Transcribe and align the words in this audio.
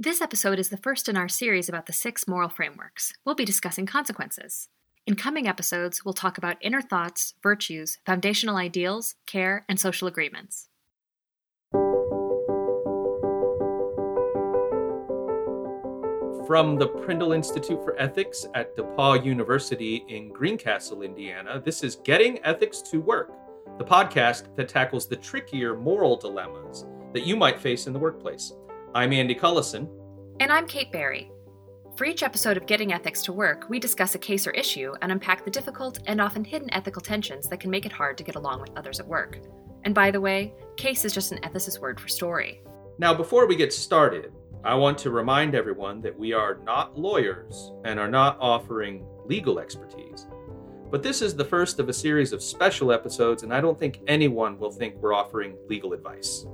This 0.00 0.20
episode 0.20 0.60
is 0.60 0.68
the 0.68 0.76
first 0.76 1.08
in 1.08 1.16
our 1.16 1.26
series 1.26 1.68
about 1.68 1.86
the 1.86 1.92
six 1.92 2.28
moral 2.28 2.48
frameworks. 2.48 3.12
We'll 3.24 3.34
be 3.34 3.44
discussing 3.44 3.84
consequences. 3.84 4.68
In 5.08 5.16
coming 5.16 5.48
episodes, 5.48 6.04
we'll 6.04 6.14
talk 6.14 6.38
about 6.38 6.56
inner 6.60 6.80
thoughts, 6.80 7.34
virtues, 7.42 7.98
foundational 8.06 8.54
ideals, 8.54 9.16
care, 9.26 9.64
and 9.68 9.80
social 9.80 10.06
agreements. 10.06 10.68
From 16.46 16.76
the 16.78 16.86
Prindle 17.02 17.32
Institute 17.32 17.82
for 17.82 18.00
Ethics 18.00 18.46
at 18.54 18.76
DePauw 18.76 19.24
University 19.24 20.04
in 20.06 20.32
Greencastle, 20.32 21.02
Indiana, 21.02 21.60
this 21.60 21.82
is 21.82 21.96
Getting 21.96 22.38
Ethics 22.44 22.82
to 22.82 23.00
Work, 23.00 23.32
the 23.78 23.84
podcast 23.84 24.54
that 24.54 24.68
tackles 24.68 25.08
the 25.08 25.16
trickier 25.16 25.74
moral 25.74 26.16
dilemmas 26.16 26.86
that 27.12 27.26
you 27.26 27.34
might 27.34 27.58
face 27.58 27.88
in 27.88 27.92
the 27.92 27.98
workplace. 27.98 28.52
I'm 28.98 29.12
Andy 29.12 29.32
Cullison. 29.36 29.88
And 30.40 30.52
I'm 30.52 30.66
Kate 30.66 30.90
Barry. 30.90 31.30
For 31.94 32.04
each 32.04 32.24
episode 32.24 32.56
of 32.56 32.66
Getting 32.66 32.92
Ethics 32.92 33.22
to 33.22 33.32
Work, 33.32 33.70
we 33.70 33.78
discuss 33.78 34.16
a 34.16 34.18
case 34.18 34.44
or 34.44 34.50
issue 34.50 34.92
and 35.00 35.12
unpack 35.12 35.44
the 35.44 35.52
difficult 35.52 36.00
and 36.08 36.20
often 36.20 36.42
hidden 36.42 36.68
ethical 36.74 37.00
tensions 37.00 37.48
that 37.48 37.60
can 37.60 37.70
make 37.70 37.86
it 37.86 37.92
hard 37.92 38.18
to 38.18 38.24
get 38.24 38.34
along 38.34 38.60
with 38.60 38.76
others 38.76 38.98
at 38.98 39.06
work. 39.06 39.38
And 39.84 39.94
by 39.94 40.10
the 40.10 40.20
way, 40.20 40.52
case 40.76 41.04
is 41.04 41.12
just 41.12 41.30
an 41.30 41.38
ethicist 41.42 41.78
word 41.78 42.00
for 42.00 42.08
story. 42.08 42.60
Now, 42.98 43.14
before 43.14 43.46
we 43.46 43.54
get 43.54 43.72
started, 43.72 44.32
I 44.64 44.74
want 44.74 44.98
to 44.98 45.12
remind 45.12 45.54
everyone 45.54 46.00
that 46.00 46.18
we 46.18 46.32
are 46.32 46.58
not 46.64 46.98
lawyers 46.98 47.70
and 47.84 48.00
are 48.00 48.10
not 48.10 48.36
offering 48.40 49.06
legal 49.26 49.60
expertise. 49.60 50.26
But 50.90 51.04
this 51.04 51.22
is 51.22 51.36
the 51.36 51.44
first 51.44 51.78
of 51.78 51.88
a 51.88 51.92
series 51.92 52.32
of 52.32 52.42
special 52.42 52.90
episodes, 52.90 53.44
and 53.44 53.54
I 53.54 53.60
don't 53.60 53.78
think 53.78 54.00
anyone 54.08 54.58
will 54.58 54.72
think 54.72 54.96
we're 54.96 55.14
offering 55.14 55.56
legal 55.68 55.92
advice. 55.92 56.46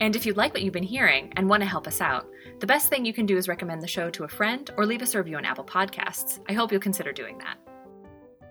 And 0.00 0.16
if 0.16 0.26
you 0.26 0.34
like 0.34 0.52
what 0.52 0.62
you've 0.62 0.72
been 0.72 0.82
hearing 0.82 1.32
and 1.36 1.48
want 1.48 1.62
to 1.62 1.68
help 1.68 1.86
us 1.86 2.00
out, 2.00 2.26
the 2.60 2.66
best 2.66 2.88
thing 2.88 3.04
you 3.04 3.12
can 3.12 3.26
do 3.26 3.36
is 3.36 3.48
recommend 3.48 3.80
the 3.80 3.86
show 3.86 4.10
to 4.10 4.24
a 4.24 4.28
friend 4.28 4.70
or 4.76 4.86
leave 4.86 5.02
us 5.02 5.14
a 5.14 5.18
review 5.18 5.36
on 5.36 5.44
Apple 5.44 5.64
Podcasts. 5.64 6.40
I 6.48 6.52
hope 6.52 6.72
you'll 6.72 6.80
consider 6.80 7.12
doing 7.12 7.38
that. 7.38 7.58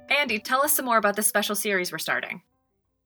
Andy, 0.10 0.40
tell 0.40 0.64
us 0.64 0.74
some 0.74 0.86
more 0.86 0.98
about 0.98 1.16
this 1.16 1.28
special 1.28 1.56
series 1.56 1.92
we're 1.92 1.98
starting. 1.98 2.42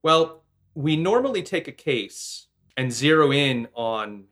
Well, 0.02 0.44
we 0.74 0.96
normally 0.96 1.42
take 1.42 1.66
a 1.66 1.72
case 1.72 2.46
and 2.76 2.92
zero 2.92 3.32
in 3.32 3.66
on 3.74 4.24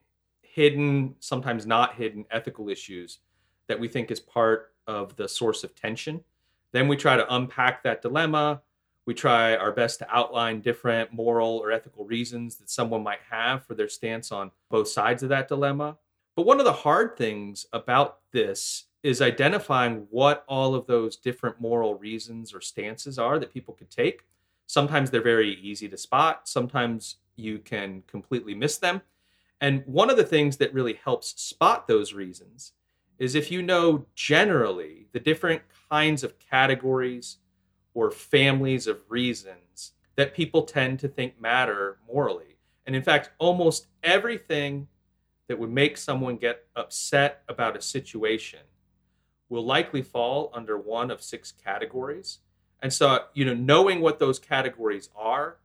hidden, 0.42 1.16
sometimes 1.18 1.66
not 1.66 1.96
hidden, 1.96 2.24
ethical 2.30 2.68
issues 2.68 3.18
that 3.68 3.78
we 3.78 3.88
think 3.88 4.10
is 4.10 4.20
part 4.20 4.72
of 4.86 5.16
the 5.16 5.28
source 5.28 5.64
of 5.64 5.74
tension. 5.74 6.22
Then 6.72 6.86
we 6.86 6.96
try 6.96 7.16
to 7.16 7.34
unpack 7.34 7.82
that 7.82 8.02
dilemma 8.02 8.62
we 9.06 9.14
try 9.14 9.56
our 9.56 9.72
best 9.72 10.00
to 10.00 10.14
outline 10.14 10.60
different 10.60 11.12
moral 11.12 11.58
or 11.58 11.70
ethical 11.70 12.04
reasons 12.04 12.56
that 12.56 12.68
someone 12.68 13.04
might 13.04 13.20
have 13.30 13.64
for 13.64 13.74
their 13.74 13.88
stance 13.88 14.32
on 14.32 14.50
both 14.68 14.88
sides 14.88 15.22
of 15.22 15.28
that 15.28 15.48
dilemma. 15.48 15.96
But 16.34 16.44
one 16.44 16.58
of 16.58 16.66
the 16.66 16.72
hard 16.72 17.16
things 17.16 17.66
about 17.72 18.18
this 18.32 18.84
is 19.04 19.22
identifying 19.22 20.08
what 20.10 20.44
all 20.48 20.74
of 20.74 20.86
those 20.86 21.16
different 21.16 21.60
moral 21.60 21.94
reasons 21.94 22.52
or 22.52 22.60
stances 22.60 23.18
are 23.18 23.38
that 23.38 23.54
people 23.54 23.74
could 23.74 23.90
take. 23.90 24.24
Sometimes 24.66 25.10
they're 25.10 25.22
very 25.22 25.54
easy 25.54 25.88
to 25.88 25.96
spot, 25.96 26.48
sometimes 26.48 27.16
you 27.36 27.60
can 27.60 28.02
completely 28.08 28.54
miss 28.54 28.78
them. 28.78 29.00
And 29.60 29.84
one 29.86 30.10
of 30.10 30.16
the 30.16 30.24
things 30.24 30.56
that 30.56 30.74
really 30.74 30.94
helps 30.94 31.40
spot 31.40 31.86
those 31.86 32.12
reasons 32.12 32.72
is 33.18 33.34
if 33.34 33.50
you 33.50 33.62
know 33.62 34.04
generally 34.14 35.06
the 35.12 35.20
different 35.20 35.62
kinds 35.88 36.24
of 36.24 36.38
categories 36.38 37.38
or 37.96 38.10
families 38.10 38.86
of 38.86 39.00
reasons 39.08 39.92
that 40.16 40.34
people 40.34 40.62
tend 40.62 41.00
to 41.00 41.08
think 41.08 41.40
matter 41.40 41.96
morally. 42.06 42.58
And 42.84 42.94
in 42.94 43.02
fact, 43.02 43.30
almost 43.38 43.86
everything 44.02 44.86
that 45.48 45.58
would 45.58 45.70
make 45.70 45.96
someone 45.96 46.36
get 46.36 46.66
upset 46.76 47.42
about 47.48 47.74
a 47.74 47.80
situation 47.80 48.60
will 49.48 49.64
likely 49.64 50.02
fall 50.02 50.50
under 50.52 50.76
one 50.76 51.10
of 51.10 51.22
six 51.22 51.52
categories. 51.52 52.40
And 52.82 52.92
so, 52.92 53.20
you 53.32 53.46
know, 53.46 53.54
knowing 53.54 54.02
what 54.02 54.18
those 54.18 54.38
categories 54.38 55.08
are, 55.16 55.56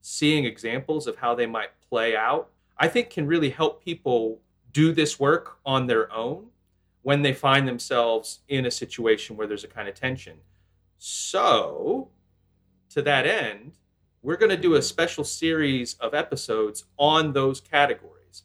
seeing 0.00 0.46
examples 0.46 1.06
of 1.06 1.16
how 1.16 1.34
they 1.34 1.46
might 1.46 1.78
play 1.90 2.16
out, 2.16 2.48
I 2.78 2.88
think 2.88 3.10
can 3.10 3.26
really 3.26 3.50
help 3.50 3.84
people 3.84 4.40
do 4.72 4.92
this 4.92 5.20
work 5.20 5.58
on 5.66 5.86
their 5.86 6.10
own 6.10 6.46
when 7.02 7.20
they 7.20 7.34
find 7.34 7.68
themselves 7.68 8.40
in 8.48 8.64
a 8.64 8.70
situation 8.70 9.36
where 9.36 9.46
there's 9.46 9.64
a 9.64 9.68
kind 9.68 9.86
of 9.86 9.94
tension. 9.94 10.38
So, 10.98 12.10
to 12.90 13.02
that 13.02 13.26
end, 13.26 13.78
we're 14.22 14.36
going 14.36 14.50
to 14.50 14.56
do 14.56 14.74
a 14.74 14.82
special 14.82 15.24
series 15.24 15.94
of 15.94 16.14
episodes 16.14 16.84
on 16.98 17.32
those 17.32 17.60
categories. 17.60 18.44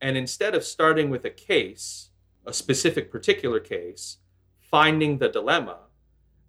And 0.00 0.16
instead 0.16 0.54
of 0.54 0.64
starting 0.64 1.10
with 1.10 1.24
a 1.24 1.30
case, 1.30 2.10
a 2.46 2.52
specific 2.52 3.10
particular 3.10 3.60
case, 3.60 4.18
finding 4.58 5.18
the 5.18 5.28
dilemma, 5.28 5.80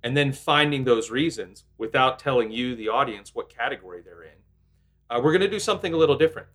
and 0.02 0.16
then 0.16 0.32
finding 0.32 0.86
those 0.86 1.12
reasons 1.12 1.66
without 1.78 2.20
telling 2.20 2.52
you, 2.52 2.76
the 2.76 2.88
audience, 2.88 3.36
what 3.36 3.50
category 3.50 4.02
they're 4.02 4.24
in, 4.24 4.40
uh, 5.10 5.20
we're 5.22 5.34
going 5.34 5.42
to 5.42 5.50
do 5.50 5.60
something 5.60 5.94
a 5.94 5.98
little 5.98 6.18
different. 6.18 6.48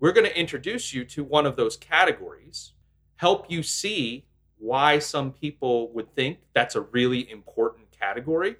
We're 0.00 0.12
going 0.12 0.26
to 0.26 0.38
introduce 0.38 0.92
you 0.92 1.04
to 1.04 1.22
one 1.22 1.46
of 1.46 1.54
those 1.54 1.76
categories, 1.76 2.72
help 3.16 3.50
you 3.50 3.62
see 3.62 4.24
why 4.58 4.98
some 4.98 5.32
people 5.32 5.92
would 5.92 6.12
think 6.16 6.38
that's 6.54 6.74
a 6.74 6.80
really 6.80 7.30
important 7.30 7.77
category 7.98 8.56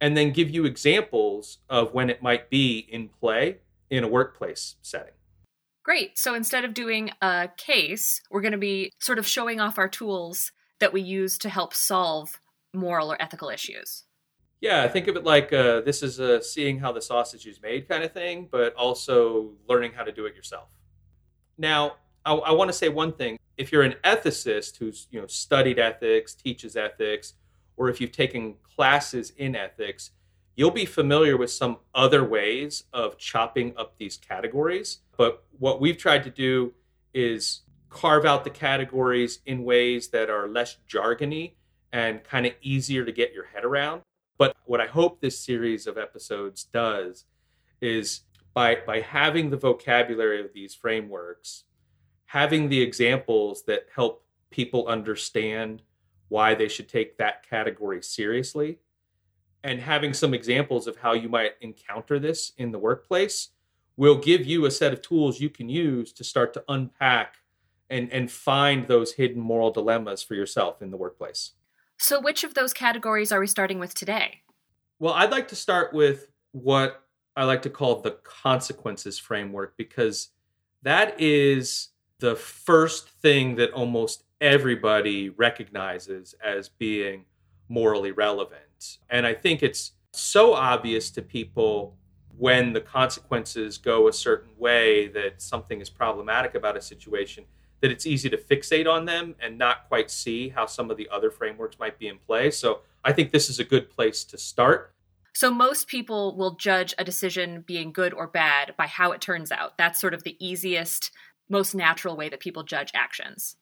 and 0.00 0.16
then 0.16 0.32
give 0.32 0.50
you 0.50 0.64
examples 0.64 1.58
of 1.68 1.92
when 1.92 2.10
it 2.10 2.22
might 2.22 2.50
be 2.50 2.86
in 2.90 3.08
play 3.08 3.58
in 3.90 4.04
a 4.04 4.08
workplace 4.08 4.76
setting. 4.82 5.12
Great. 5.82 6.18
So 6.18 6.34
instead 6.34 6.64
of 6.64 6.74
doing 6.74 7.10
a 7.22 7.48
case, 7.56 8.20
we're 8.30 8.42
going 8.42 8.52
to 8.52 8.58
be 8.58 8.92
sort 8.98 9.18
of 9.18 9.26
showing 9.26 9.58
off 9.60 9.78
our 9.78 9.88
tools 9.88 10.52
that 10.80 10.92
we 10.92 11.00
use 11.00 11.38
to 11.38 11.48
help 11.48 11.74
solve 11.74 12.40
moral 12.74 13.10
or 13.10 13.20
ethical 13.20 13.48
issues. 13.48 14.04
Yeah, 14.60 14.86
think 14.88 15.06
of 15.06 15.16
it 15.16 15.24
like 15.24 15.52
uh, 15.52 15.80
this 15.82 16.02
is 16.02 16.18
a 16.18 16.42
seeing 16.42 16.78
how 16.78 16.92
the 16.92 17.00
sausage 17.00 17.46
is 17.46 17.62
made 17.62 17.88
kind 17.88 18.02
of 18.02 18.12
thing, 18.12 18.48
but 18.50 18.74
also 18.74 19.52
learning 19.68 19.92
how 19.92 20.02
to 20.02 20.12
do 20.12 20.26
it 20.26 20.34
yourself. 20.34 20.68
Now, 21.56 21.96
I, 22.24 22.34
I 22.34 22.52
want 22.52 22.68
to 22.68 22.72
say 22.72 22.88
one 22.88 23.12
thing. 23.12 23.38
If 23.56 23.72
you're 23.72 23.82
an 23.82 23.94
ethicist 24.04 24.76
who's 24.76 25.06
you 25.10 25.20
know 25.20 25.26
studied 25.26 25.78
ethics, 25.78 26.34
teaches 26.34 26.76
ethics, 26.76 27.34
or 27.78 27.88
if 27.88 28.00
you've 28.00 28.12
taken 28.12 28.56
classes 28.62 29.32
in 29.38 29.56
ethics, 29.56 30.10
you'll 30.56 30.70
be 30.70 30.84
familiar 30.84 31.36
with 31.36 31.50
some 31.50 31.78
other 31.94 32.24
ways 32.24 32.84
of 32.92 33.16
chopping 33.16 33.72
up 33.76 33.96
these 33.96 34.16
categories. 34.16 34.98
But 35.16 35.44
what 35.58 35.80
we've 35.80 35.96
tried 35.96 36.24
to 36.24 36.30
do 36.30 36.74
is 37.14 37.62
carve 37.88 38.26
out 38.26 38.44
the 38.44 38.50
categories 38.50 39.38
in 39.46 39.64
ways 39.64 40.08
that 40.08 40.28
are 40.28 40.48
less 40.48 40.76
jargony 40.88 41.54
and 41.92 42.22
kind 42.22 42.44
of 42.44 42.52
easier 42.60 43.04
to 43.04 43.12
get 43.12 43.32
your 43.32 43.46
head 43.46 43.64
around. 43.64 44.02
But 44.36 44.56
what 44.66 44.80
I 44.80 44.86
hope 44.86 45.20
this 45.20 45.38
series 45.38 45.86
of 45.86 45.96
episodes 45.96 46.64
does 46.64 47.24
is 47.80 48.22
by 48.52 48.78
by 48.86 49.00
having 49.00 49.50
the 49.50 49.56
vocabulary 49.56 50.40
of 50.40 50.52
these 50.52 50.74
frameworks, 50.74 51.64
having 52.26 52.68
the 52.68 52.80
examples 52.80 53.62
that 53.64 53.86
help 53.94 54.24
people 54.50 54.86
understand 54.86 55.82
why 56.28 56.54
they 56.54 56.68
should 56.68 56.88
take 56.88 57.16
that 57.18 57.48
category 57.48 58.02
seriously 58.02 58.78
and 59.64 59.80
having 59.80 60.14
some 60.14 60.34
examples 60.34 60.86
of 60.86 60.96
how 60.96 61.12
you 61.12 61.28
might 61.28 61.52
encounter 61.60 62.18
this 62.18 62.52
in 62.58 62.70
the 62.72 62.78
workplace 62.78 63.48
will 63.96 64.16
give 64.16 64.46
you 64.46 64.64
a 64.64 64.70
set 64.70 64.92
of 64.92 65.02
tools 65.02 65.40
you 65.40 65.50
can 65.50 65.68
use 65.68 66.12
to 66.12 66.24
start 66.24 66.54
to 66.54 66.64
unpack 66.68 67.36
and 67.90 68.12
and 68.12 68.30
find 68.30 68.86
those 68.86 69.14
hidden 69.14 69.40
moral 69.40 69.70
dilemmas 69.70 70.22
for 70.22 70.34
yourself 70.34 70.82
in 70.82 70.90
the 70.90 70.96
workplace. 70.96 71.52
So 71.98 72.20
which 72.20 72.44
of 72.44 72.54
those 72.54 72.72
categories 72.72 73.32
are 73.32 73.40
we 73.40 73.46
starting 73.46 73.78
with 73.78 73.94
today? 73.94 74.42
Well, 75.00 75.14
I'd 75.14 75.30
like 75.30 75.48
to 75.48 75.56
start 75.56 75.92
with 75.92 76.28
what 76.52 77.02
I 77.36 77.44
like 77.44 77.62
to 77.62 77.70
call 77.70 78.00
the 78.00 78.12
consequences 78.22 79.18
framework 79.18 79.76
because 79.76 80.28
that 80.82 81.20
is 81.20 81.88
the 82.20 82.36
first 82.36 83.08
thing 83.08 83.56
that 83.56 83.72
almost 83.72 84.24
everybody 84.40 85.30
recognizes 85.30 86.34
as 86.44 86.68
being 86.68 87.24
morally 87.68 88.12
relevant. 88.12 88.98
And 89.10 89.26
I 89.26 89.34
think 89.34 89.62
it's 89.62 89.92
so 90.12 90.54
obvious 90.54 91.10
to 91.10 91.22
people 91.22 91.96
when 92.36 92.72
the 92.72 92.80
consequences 92.80 93.78
go 93.78 94.08
a 94.08 94.12
certain 94.12 94.52
way 94.56 95.08
that 95.08 95.42
something 95.42 95.80
is 95.80 95.90
problematic 95.90 96.54
about 96.54 96.76
a 96.76 96.80
situation 96.80 97.44
that 97.80 97.90
it's 97.90 98.06
easy 98.06 98.28
to 98.30 98.36
fixate 98.36 98.90
on 98.90 99.04
them 99.04 99.34
and 99.40 99.58
not 99.58 99.88
quite 99.88 100.10
see 100.10 100.48
how 100.48 100.66
some 100.66 100.90
of 100.90 100.96
the 100.96 101.08
other 101.10 101.30
frameworks 101.30 101.78
might 101.78 101.98
be 101.98 102.08
in 102.08 102.18
play. 102.18 102.50
So 102.50 102.80
I 103.04 103.12
think 103.12 103.30
this 103.30 103.48
is 103.48 103.60
a 103.60 103.64
good 103.64 103.90
place 103.90 104.24
to 104.24 104.38
start. 104.38 104.94
So 105.34 105.52
most 105.52 105.86
people 105.86 106.36
will 106.36 106.56
judge 106.56 106.94
a 106.98 107.04
decision 107.04 107.62
being 107.66 107.92
good 107.92 108.12
or 108.12 108.26
bad 108.26 108.74
by 108.76 108.86
how 108.86 109.12
it 109.12 109.20
turns 109.20 109.52
out. 109.52 109.78
That's 109.78 110.00
sort 110.00 110.14
of 110.14 110.24
the 110.24 110.36
easiest, 110.44 111.12
most 111.48 111.74
natural 111.74 112.16
way 112.16 112.28
that 112.28 112.40
people 112.40 112.64
judge 112.64 112.90
actions. 112.94 113.56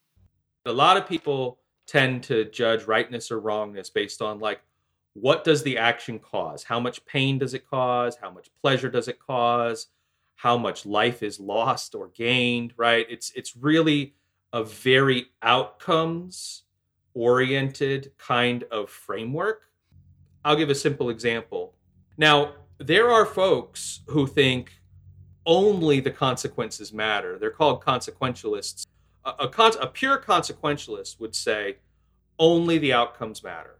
A 0.66 0.72
lot 0.72 0.96
of 0.96 1.08
people 1.08 1.60
tend 1.86 2.24
to 2.24 2.44
judge 2.50 2.84
rightness 2.84 3.30
or 3.30 3.40
wrongness 3.40 3.88
based 3.88 4.20
on 4.20 4.40
like 4.40 4.60
what 5.14 5.44
does 5.44 5.62
the 5.62 5.78
action 5.78 6.18
cause? 6.18 6.62
How 6.62 6.78
much 6.78 7.04
pain 7.06 7.38
does 7.38 7.54
it 7.54 7.66
cause? 7.66 8.16
How 8.20 8.30
much 8.30 8.50
pleasure 8.60 8.90
does 8.90 9.08
it 9.08 9.18
cause? 9.18 9.86
How 10.34 10.58
much 10.58 10.84
life 10.84 11.22
is 11.22 11.40
lost 11.40 11.94
or 11.94 12.08
gained, 12.08 12.74
right? 12.76 13.06
It's 13.08 13.32
it's 13.34 13.56
really 13.56 14.14
a 14.52 14.62
very 14.62 15.28
outcomes 15.42 16.64
oriented 17.14 18.12
kind 18.18 18.64
of 18.64 18.90
framework. 18.90 19.70
I'll 20.44 20.56
give 20.56 20.68
a 20.68 20.74
simple 20.74 21.08
example. 21.10 21.74
Now, 22.18 22.52
there 22.78 23.10
are 23.10 23.24
folks 23.24 24.00
who 24.06 24.26
think 24.26 24.72
only 25.46 26.00
the 26.00 26.10
consequences 26.10 26.92
matter. 26.92 27.38
They're 27.38 27.50
called 27.50 27.82
consequentialists. 27.82 28.86
A, 29.26 29.44
a, 29.44 29.73
a 29.81 29.87
pure 29.88 30.19
consequentialist 30.19 31.20
would 31.20 31.34
say 31.34 31.76
only 32.38 32.78
the 32.78 32.93
outcomes 32.93 33.43
matter. 33.43 33.78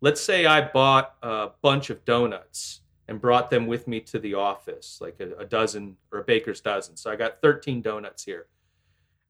Let's 0.00 0.20
say 0.20 0.46
I 0.46 0.68
bought 0.68 1.16
a 1.22 1.50
bunch 1.62 1.90
of 1.90 2.04
donuts 2.04 2.80
and 3.08 3.20
brought 3.20 3.50
them 3.50 3.66
with 3.66 3.86
me 3.86 4.00
to 4.00 4.18
the 4.18 4.34
office, 4.34 4.98
like 5.00 5.20
a, 5.20 5.34
a 5.36 5.44
dozen 5.44 5.96
or 6.12 6.20
a 6.20 6.24
baker's 6.24 6.60
dozen. 6.60 6.96
So 6.96 7.10
I 7.10 7.16
got 7.16 7.40
13 7.42 7.82
donuts 7.82 8.24
here. 8.24 8.46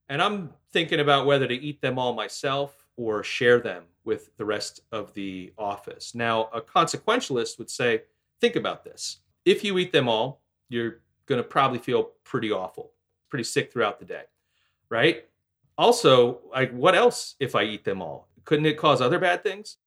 And 0.08 0.20
I'm 0.20 0.50
thinking 0.72 1.00
about 1.00 1.26
whether 1.26 1.46
to 1.46 1.54
eat 1.54 1.80
them 1.80 1.98
all 1.98 2.12
myself 2.12 2.86
or 2.96 3.24
share 3.24 3.58
them 3.58 3.84
with 4.04 4.36
the 4.36 4.44
rest 4.44 4.80
of 4.92 5.12
the 5.14 5.52
office. 5.58 6.14
Now, 6.14 6.48
a 6.52 6.60
consequentialist 6.60 7.58
would 7.58 7.70
say, 7.70 8.02
think 8.40 8.56
about 8.56 8.84
this. 8.84 9.20
If 9.44 9.64
you 9.64 9.78
eat 9.78 9.92
them 9.92 10.08
all, 10.08 10.42
you're 10.68 11.00
going 11.26 11.42
to 11.42 11.48
probably 11.48 11.78
feel 11.78 12.10
pretty 12.22 12.52
awful, 12.52 12.92
pretty 13.28 13.44
sick 13.44 13.72
throughout 13.72 13.98
the 13.98 14.04
day, 14.04 14.24
right? 14.90 15.24
Also, 15.76 16.40
like 16.50 16.72
what 16.72 16.94
else 16.94 17.34
if 17.40 17.54
I 17.54 17.64
eat 17.64 17.84
them 17.84 18.00
all? 18.02 18.28
Couldn't 18.44 18.66
it 18.66 18.78
cause 18.78 19.00
other 19.00 19.18
bad 19.18 19.42
things? 19.42 19.78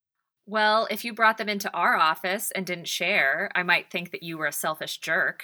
Well, 0.46 0.88
if 0.90 1.04
you 1.04 1.14
brought 1.14 1.38
them 1.38 1.50
into 1.50 1.72
our 1.74 1.96
office 1.96 2.52
and 2.52 2.66
didn't 2.66 2.88
share, 2.88 3.52
I 3.54 3.64
might 3.64 3.92
think 3.92 4.12
that 4.12 4.24
you 4.24 4.38
were 4.38 4.48
a 4.48 4.54
selfish 4.54 5.00
jerk. 5.00 5.44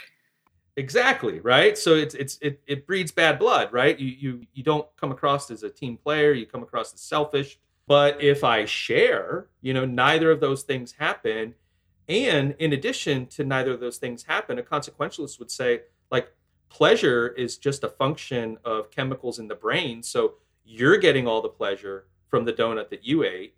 Exactly, 0.76 1.40
right? 1.42 1.78
So 1.78 1.96
it's 1.96 2.16
it's 2.16 2.38
it, 2.42 2.62
it 2.66 2.88
breeds 2.88 3.12
bad 3.12 3.38
blood, 3.38 3.72
right? 3.72 3.98
You 4.00 4.08
you 4.08 4.42
you 4.54 4.64
don't 4.64 4.88
come 4.98 5.12
across 5.12 5.52
as 5.52 5.64
a 5.64 5.70
team 5.70 5.98
player, 5.98 6.34
you 6.34 6.46
come 6.46 6.64
across 6.64 6.94
as 6.94 7.02
selfish. 7.02 7.60
But 7.86 8.22
if 8.22 8.44
I 8.44 8.66
share, 8.66 9.48
you 9.62 9.74
know, 9.74 9.86
neither 9.86 10.32
of 10.32 10.40
those 10.40 10.64
things 10.64 10.94
happen. 10.94 11.56
And 12.10 12.56
in 12.60 12.74
addition 12.74 13.28
to 13.28 13.44
neither 13.44 13.72
of 13.72 13.80
those 13.80 13.98
things 13.98 14.24
happen, 14.24 14.60
a 14.60 14.64
consequentialist 14.64 15.40
would 15.40 15.52
say, 15.52 15.82
like, 16.12 16.34
pleasure 16.74 17.30
is 17.30 17.58
just 17.58 17.84
a 17.84 17.90
function 17.90 18.58
of 18.66 18.92
chemicals 18.92 19.40
in 19.40 19.48
the 19.48 19.56
brain. 19.56 20.04
So 20.04 20.34
you're 20.66 20.98
getting 20.98 21.28
all 21.28 21.42
the 21.42 21.50
pleasure 21.50 22.08
from 22.28 22.44
the 22.44 22.54
donut 22.54 22.90
that 22.90 23.06
you 23.06 23.24
ate 23.24 23.56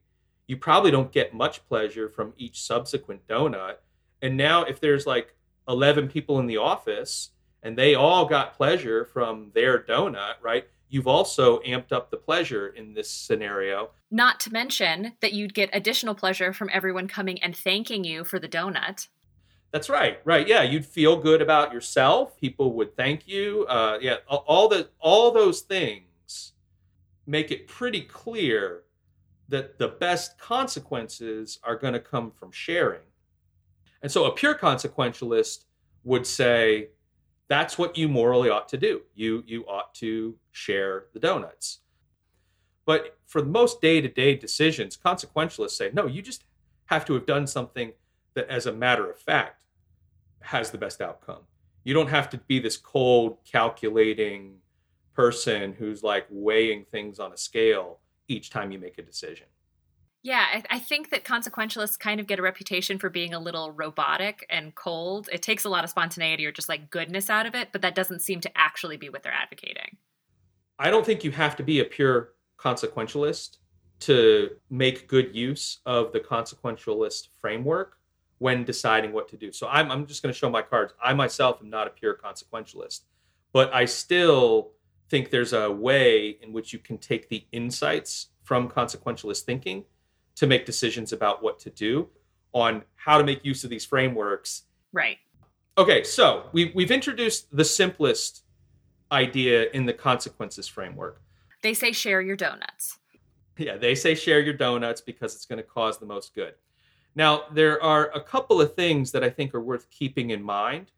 you 0.47 0.57
probably 0.57 0.91
don't 0.91 1.11
get 1.11 1.33
much 1.33 1.65
pleasure 1.67 2.09
from 2.09 2.33
each 2.37 2.61
subsequent 2.61 3.27
donut. 3.27 3.77
And 4.21 4.37
now, 4.37 4.63
if 4.63 4.79
there's 4.79 5.05
like 5.05 5.35
11 5.67 6.07
people 6.07 6.39
in 6.39 6.47
the 6.47 6.57
office 6.57 7.31
and 7.63 7.77
they 7.77 7.95
all 7.95 8.25
got 8.25 8.55
pleasure 8.55 9.05
from 9.05 9.51
their 9.53 9.79
donut, 9.79 10.35
right? 10.41 10.67
You've 10.89 11.07
also 11.07 11.59
amped 11.59 11.91
up 11.91 12.11
the 12.11 12.17
pleasure 12.17 12.67
in 12.67 12.93
this 12.93 13.09
scenario. 13.09 13.89
Not 14.11 14.39
to 14.41 14.53
mention 14.53 15.13
that 15.21 15.33
you'd 15.33 15.55
get 15.55 15.71
additional 15.73 16.13
pleasure 16.13 16.53
from 16.53 16.69
everyone 16.71 17.07
coming 17.07 17.41
and 17.41 17.55
thanking 17.55 18.03
you 18.03 18.23
for 18.23 18.37
the 18.37 18.47
donut. 18.47 19.07
That's 19.75 19.89
right, 19.89 20.21
right. 20.23 20.47
Yeah, 20.47 20.61
you'd 20.61 20.85
feel 20.85 21.17
good 21.17 21.41
about 21.41 21.73
yourself. 21.73 22.39
People 22.39 22.71
would 22.75 22.95
thank 22.95 23.27
you. 23.27 23.65
Uh, 23.67 23.97
yeah, 23.99 24.19
all 24.29 24.69
the 24.69 24.87
all 24.99 25.31
those 25.31 25.59
things 25.59 26.53
make 27.27 27.51
it 27.51 27.67
pretty 27.67 27.99
clear 27.99 28.83
that 29.49 29.77
the 29.77 29.89
best 29.89 30.39
consequences 30.39 31.59
are 31.61 31.75
going 31.75 31.91
to 31.91 31.99
come 31.99 32.31
from 32.31 32.53
sharing. 32.53 33.01
And 34.01 34.09
so 34.09 34.23
a 34.23 34.31
pure 34.31 34.55
consequentialist 34.55 35.65
would 36.05 36.25
say 36.25 36.91
that's 37.49 37.77
what 37.77 37.97
you 37.97 38.07
morally 38.07 38.49
ought 38.49 38.69
to 38.69 38.77
do. 38.77 39.01
You 39.13 39.43
you 39.45 39.65
ought 39.65 39.93
to 39.95 40.37
share 40.53 41.07
the 41.13 41.19
donuts. 41.19 41.79
But 42.85 43.17
for 43.25 43.43
most 43.43 43.81
day-to-day 43.81 44.37
decisions, 44.37 44.95
consequentialists 44.95 45.71
say, 45.71 45.91
no, 45.93 46.07
you 46.07 46.21
just 46.21 46.45
have 46.85 47.03
to 47.07 47.13
have 47.15 47.25
done 47.25 47.45
something 47.45 47.91
that 48.35 48.47
as 48.47 48.67
a 48.67 48.71
matter 48.71 49.11
of 49.11 49.19
fact 49.19 49.63
has 50.45 50.71
the 50.71 50.77
best 50.77 51.01
outcome. 51.01 51.41
You 51.83 51.93
don't 51.93 52.09
have 52.09 52.29
to 52.31 52.37
be 52.37 52.59
this 52.59 52.77
cold 52.77 53.37
calculating 53.49 54.55
person 55.13 55.73
who's 55.73 56.03
like 56.03 56.25
weighing 56.29 56.85
things 56.91 57.19
on 57.19 57.31
a 57.31 57.37
scale 57.37 57.99
each 58.27 58.49
time 58.49 58.71
you 58.71 58.79
make 58.79 58.97
a 58.97 59.01
decision. 59.01 59.47
Yeah, 60.23 60.43
I, 60.51 60.63
I, 60.71 60.79
think 60.79 61.11
that 61.11 61.23
consequentialists 61.23 61.99
kind 61.99 62.19
of 62.19 62.25
get 62.25 62.39
a 62.39 62.41
reputation 62.41 62.97
for 62.97 63.11
being 63.11 63.35
a 63.35 63.39
little 63.39 63.71
robotic 63.71 64.43
and 64.49 64.73
cold. 64.73 65.29
It 65.31 65.43
takes 65.43 65.65
a 65.65 65.69
lot 65.69 65.83
of 65.83 65.91
spontaneity 65.91 66.47
or 66.47 66.51
just 66.51 66.67
like 66.67 66.89
goodness 66.89 67.29
out 67.29 67.45
of 67.45 67.53
it, 67.53 67.69
but 67.71 67.83
that 67.83 67.93
doesn't 67.93 68.23
seem 68.23 68.39
to 68.41 68.57
actually 68.57 68.97
be 68.97 69.07
what 69.07 69.21
they're 69.21 69.31
advocating. 69.31 69.97
I 70.79 70.89
don't 70.89 71.05
think 71.05 71.23
you 71.23 71.29
have 71.29 71.55
to 71.57 71.63
be 71.63 71.79
a 71.79 71.85
pure 71.85 72.33
consequentialist 72.57 73.57
to 73.99 74.49
make 74.71 75.07
good 75.07 75.35
use 75.35 75.79
of 75.85 76.11
the 76.11 76.19
consequentialist 76.19 77.27
framework 77.39 77.97
when 78.39 78.63
deciding 78.63 79.13
what 79.13 79.29
to 79.29 79.37
do. 79.37 79.51
So 79.51 79.67
I'm, 79.67 79.91
I'm 79.91 80.05
just 80.05 80.21
going 80.21 80.33
to 80.33 80.37
show 80.37 80.49
my 80.49 80.61
cards. 80.61 80.93
I 81.03 81.13
myself 81.13 81.59
am 81.61 81.69
not 81.69 81.87
a 81.87 81.89
pure 81.89 82.15
consequentialist, 82.15 83.01
but 83.53 83.73
I 83.73 83.85
still 83.85 84.71
think 85.09 85.29
there's 85.29 85.53
a 85.53 85.71
way 85.71 86.37
in 86.41 86.51
which 86.51 86.73
you 86.73 86.79
can 86.79 86.97
take 86.97 87.29
the 87.29 87.45
insights 87.51 88.27
from 88.43 88.69
consequentialist 88.69 89.41
thinking 89.41 89.85
to 90.35 90.47
make 90.47 90.65
decisions 90.65 91.13
about 91.13 91.41
what 91.41 91.59
to 91.59 91.69
do 91.69 92.09
on 92.53 92.83
how 92.95 93.17
to 93.17 93.23
make 93.23 93.43
use 93.45 93.63
of 93.63 93.69
these 93.69 93.85
frameworks. 93.85 94.63
Right. 94.91 95.17
Okay, 95.77 96.03
so 96.03 96.49
we, 96.53 96.71
we've 96.73 96.91
introduced 96.91 97.47
the 97.55 97.65
simplest 97.65 98.43
idea 99.11 99.69
in 99.73 99.85
the 99.85 99.93
consequences 99.93 100.67
framework. 100.67 101.21
They 101.61 101.73
say 101.73 101.91
share 101.91 102.21
your 102.21 102.35
donuts. 102.35 102.97
Yeah, 103.57 103.77
they 103.77 103.95
say 103.95 104.15
share 104.15 104.39
your 104.39 104.53
donuts 104.53 105.01
because 105.01 105.35
it's 105.35 105.45
going 105.45 105.57
to 105.57 105.63
cause 105.63 105.97
the 105.97 106.05
most 106.05 106.33
good. 106.35 106.53
Now, 107.15 107.43
there 107.51 107.81
are 107.81 108.11
a 108.13 108.21
couple 108.21 108.59
of 108.59 108.75
things 108.75 109.11
that 109.11 109.23
I 109.23 109.29
think 109.29 109.53
are 109.53 109.61
worth 109.61 109.89
keeping 109.89 110.31
in 110.31 110.43
mind 110.43 110.91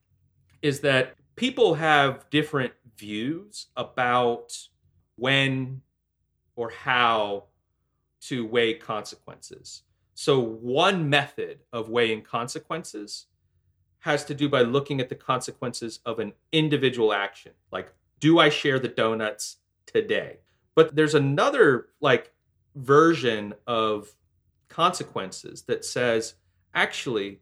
is 0.61 0.79
that 0.81 1.15
people 1.35 1.75
have 1.75 2.27
different 2.31 2.73
views 2.97 3.67
about 3.77 4.57
when 5.15 5.81
or 6.55 6.71
how 6.71 7.45
to 8.21 8.45
weigh 8.45 8.73
consequences. 8.73 9.83
So, 10.15 10.39
one 10.39 11.09
method 11.09 11.59
of 11.71 11.89
weighing 11.89 12.23
consequences 12.23 13.27
has 13.99 14.25
to 14.25 14.33
do 14.33 14.49
by 14.49 14.61
looking 14.61 14.99
at 14.99 15.09
the 15.09 15.15
consequences 15.15 15.99
of 16.05 16.19
an 16.19 16.33
individual 16.51 17.13
action. 17.13 17.51
Like, 17.71 17.93
do 18.19 18.39
I 18.39 18.49
share 18.49 18.79
the 18.79 18.87
donuts 18.87 19.57
today? 19.85 20.37
But 20.73 20.95
there's 20.95 21.15
another 21.15 21.89
like 22.01 22.31
version 22.75 23.53
of 23.67 24.11
consequences 24.69 25.63
that 25.63 25.85
says 25.85 26.35
actually 26.73 27.39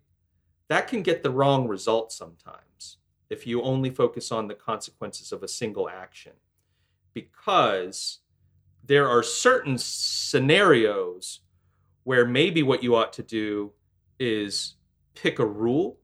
that 0.67 0.88
can 0.88 1.01
get 1.01 1.24
the 1.24 1.29
wrong 1.29 1.67
result 1.67 2.12
sometimes 2.12 2.98
if 3.29 3.48
you 3.48 3.62
only 3.62 3.89
focus 3.89 4.32
on 4.32 4.48
the 4.48 4.53
consequences 4.53 5.32
of 5.32 5.44
a 5.44 5.48
single 5.48 5.89
action 5.89 6.34
because 7.13 8.20
there 8.84 9.10
are 9.10 9.24
certain 9.24 9.77
scenarios 9.77 11.41
where 12.03 12.25
maybe 12.25 12.62
what 12.62 12.84
you 12.84 12.96
ought 12.96 13.13
to 13.13 13.24
do 13.24 13.72
is 14.20 14.75
pick 15.15 15.39
a 15.39 15.46
rule 15.46 15.98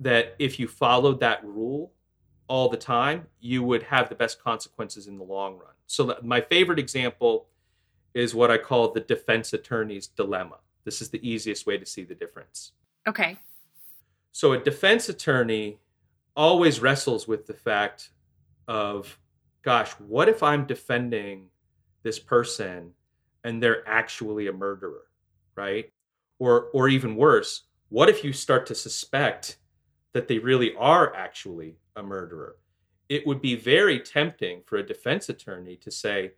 that 0.00 0.34
if 0.38 0.60
you 0.60 0.68
followed 0.68 1.20
that 1.20 1.42
rule 1.44 1.92
all 2.48 2.68
the 2.68 2.76
time, 2.76 3.26
you 3.40 3.62
would 3.62 3.82
have 3.84 4.08
the 4.08 4.14
best 4.14 4.42
consequences 4.42 5.06
in 5.06 5.18
the 5.18 5.24
long 5.24 5.54
run. 5.54 5.72
So, 5.86 6.16
my 6.22 6.40
favorite 6.40 6.78
example 6.78 7.48
is 8.14 8.34
what 8.34 8.50
I 8.50 8.58
call 8.58 8.92
the 8.92 9.00
defense 9.00 9.52
attorney's 9.52 10.06
dilemma. 10.06 10.58
This 10.86 11.02
is 11.02 11.10
the 11.10 11.28
easiest 11.28 11.66
way 11.66 11.76
to 11.76 11.84
see 11.84 12.04
the 12.04 12.14
difference. 12.14 12.72
Okay. 13.08 13.36
So, 14.30 14.52
a 14.52 14.58
defense 14.58 15.08
attorney 15.08 15.80
always 16.36 16.80
wrestles 16.80 17.26
with 17.26 17.46
the 17.46 17.54
fact 17.54 18.10
of, 18.68 19.18
gosh, 19.62 19.90
what 19.92 20.28
if 20.28 20.44
I'm 20.44 20.64
defending 20.64 21.48
this 22.04 22.20
person 22.20 22.92
and 23.42 23.60
they're 23.60 23.86
actually 23.88 24.46
a 24.46 24.52
murderer, 24.52 25.06
right? 25.56 25.92
Or 26.38 26.68
or 26.72 26.88
even 26.88 27.16
worse, 27.16 27.64
what 27.88 28.08
if 28.08 28.22
you 28.22 28.32
start 28.32 28.64
to 28.66 28.74
suspect 28.74 29.58
that 30.12 30.28
they 30.28 30.38
really 30.38 30.72
are 30.76 31.16
actually 31.16 31.78
a 31.96 32.02
murderer? 32.02 32.58
It 33.08 33.26
would 33.26 33.42
be 33.42 33.56
very 33.56 33.98
tempting 33.98 34.62
for 34.66 34.76
a 34.76 34.86
defense 34.86 35.28
attorney 35.28 35.76
to 35.78 35.90
say, 35.90 36.32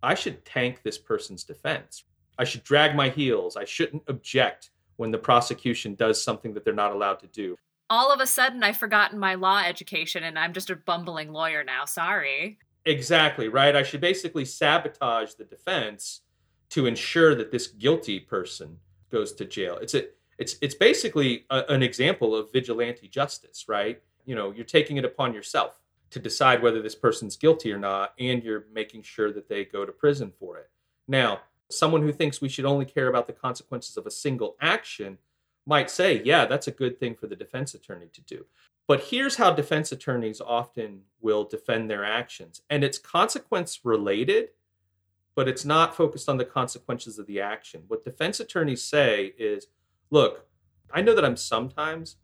I 0.00 0.14
should 0.14 0.44
tank 0.44 0.82
this 0.82 0.98
person's 0.98 1.42
defense. 1.42 2.04
I 2.40 2.44
should 2.44 2.64
drag 2.64 2.96
my 2.96 3.10
heels. 3.10 3.54
I 3.58 3.66
shouldn't 3.66 4.02
object 4.08 4.70
when 4.96 5.10
the 5.10 5.18
prosecution 5.18 5.94
does 5.94 6.22
something 6.22 6.54
that 6.54 6.64
they're 6.64 6.72
not 6.72 6.92
allowed 6.92 7.20
to 7.20 7.26
do. 7.26 7.54
All 7.90 8.10
of 8.10 8.20
a 8.20 8.26
sudden, 8.26 8.62
I've 8.62 8.78
forgotten 8.78 9.18
my 9.18 9.34
law 9.34 9.60
education 9.60 10.24
and 10.24 10.38
I'm 10.38 10.54
just 10.54 10.70
a 10.70 10.76
bumbling 10.76 11.32
lawyer 11.32 11.62
now. 11.62 11.84
Sorry. 11.84 12.58
Exactly, 12.86 13.48
right? 13.48 13.76
I 13.76 13.82
should 13.82 14.00
basically 14.00 14.46
sabotage 14.46 15.34
the 15.34 15.44
defense 15.44 16.22
to 16.70 16.86
ensure 16.86 17.34
that 17.34 17.52
this 17.52 17.66
guilty 17.66 18.18
person 18.18 18.78
goes 19.10 19.34
to 19.34 19.44
jail. 19.44 19.76
It's 19.76 19.92
a 19.92 20.04
it's 20.38 20.56
it's 20.62 20.74
basically 20.74 21.44
a, 21.50 21.64
an 21.68 21.82
example 21.82 22.34
of 22.34 22.50
vigilante 22.52 23.06
justice, 23.06 23.66
right? 23.68 24.00
You 24.24 24.34
know, 24.34 24.50
you're 24.50 24.64
taking 24.64 24.96
it 24.96 25.04
upon 25.04 25.34
yourself 25.34 25.78
to 26.08 26.18
decide 26.18 26.62
whether 26.62 26.80
this 26.80 26.94
person's 26.94 27.36
guilty 27.36 27.70
or 27.70 27.78
not, 27.78 28.14
and 28.18 28.42
you're 28.42 28.64
making 28.72 29.02
sure 29.02 29.30
that 29.30 29.46
they 29.46 29.66
go 29.66 29.84
to 29.84 29.92
prison 29.92 30.32
for 30.38 30.56
it. 30.56 30.70
Now, 31.06 31.40
someone 31.70 32.02
who 32.02 32.12
thinks 32.12 32.40
we 32.40 32.48
should 32.48 32.64
only 32.64 32.84
care 32.84 33.08
about 33.08 33.26
the 33.26 33.32
consequences 33.32 33.96
of 33.96 34.06
a 34.06 34.10
single 34.10 34.56
action 34.60 35.18
might 35.66 35.90
say, 35.90 36.22
yeah, 36.24 36.46
that's 36.46 36.66
a 36.66 36.72
good 36.72 36.98
thing 36.98 37.14
for 37.14 37.26
the 37.26 37.36
defense 37.36 37.74
attorney 37.74 38.08
to 38.12 38.20
do. 38.22 38.46
But 38.86 39.04
here's 39.04 39.36
how 39.36 39.52
defense 39.52 39.92
attorneys 39.92 40.40
often 40.40 41.02
will 41.20 41.44
defend 41.44 41.88
their 41.88 42.04
actions. 42.04 42.62
And 42.68 42.82
it's 42.82 42.98
consequence 42.98 43.80
related, 43.84 44.48
but 45.36 45.46
it's 45.46 45.64
not 45.64 45.94
focused 45.94 46.28
on 46.28 46.38
the 46.38 46.44
consequences 46.44 47.18
of 47.18 47.26
the 47.26 47.40
action. 47.40 47.84
What 47.86 48.04
defense 48.04 48.40
attorneys 48.40 48.82
say 48.82 49.32
is 49.38 49.68
look, 50.10 50.46
I 50.92 51.02
know 51.02 51.14
that 51.14 51.24
I'm 51.24 51.36
sometimes 51.36 52.16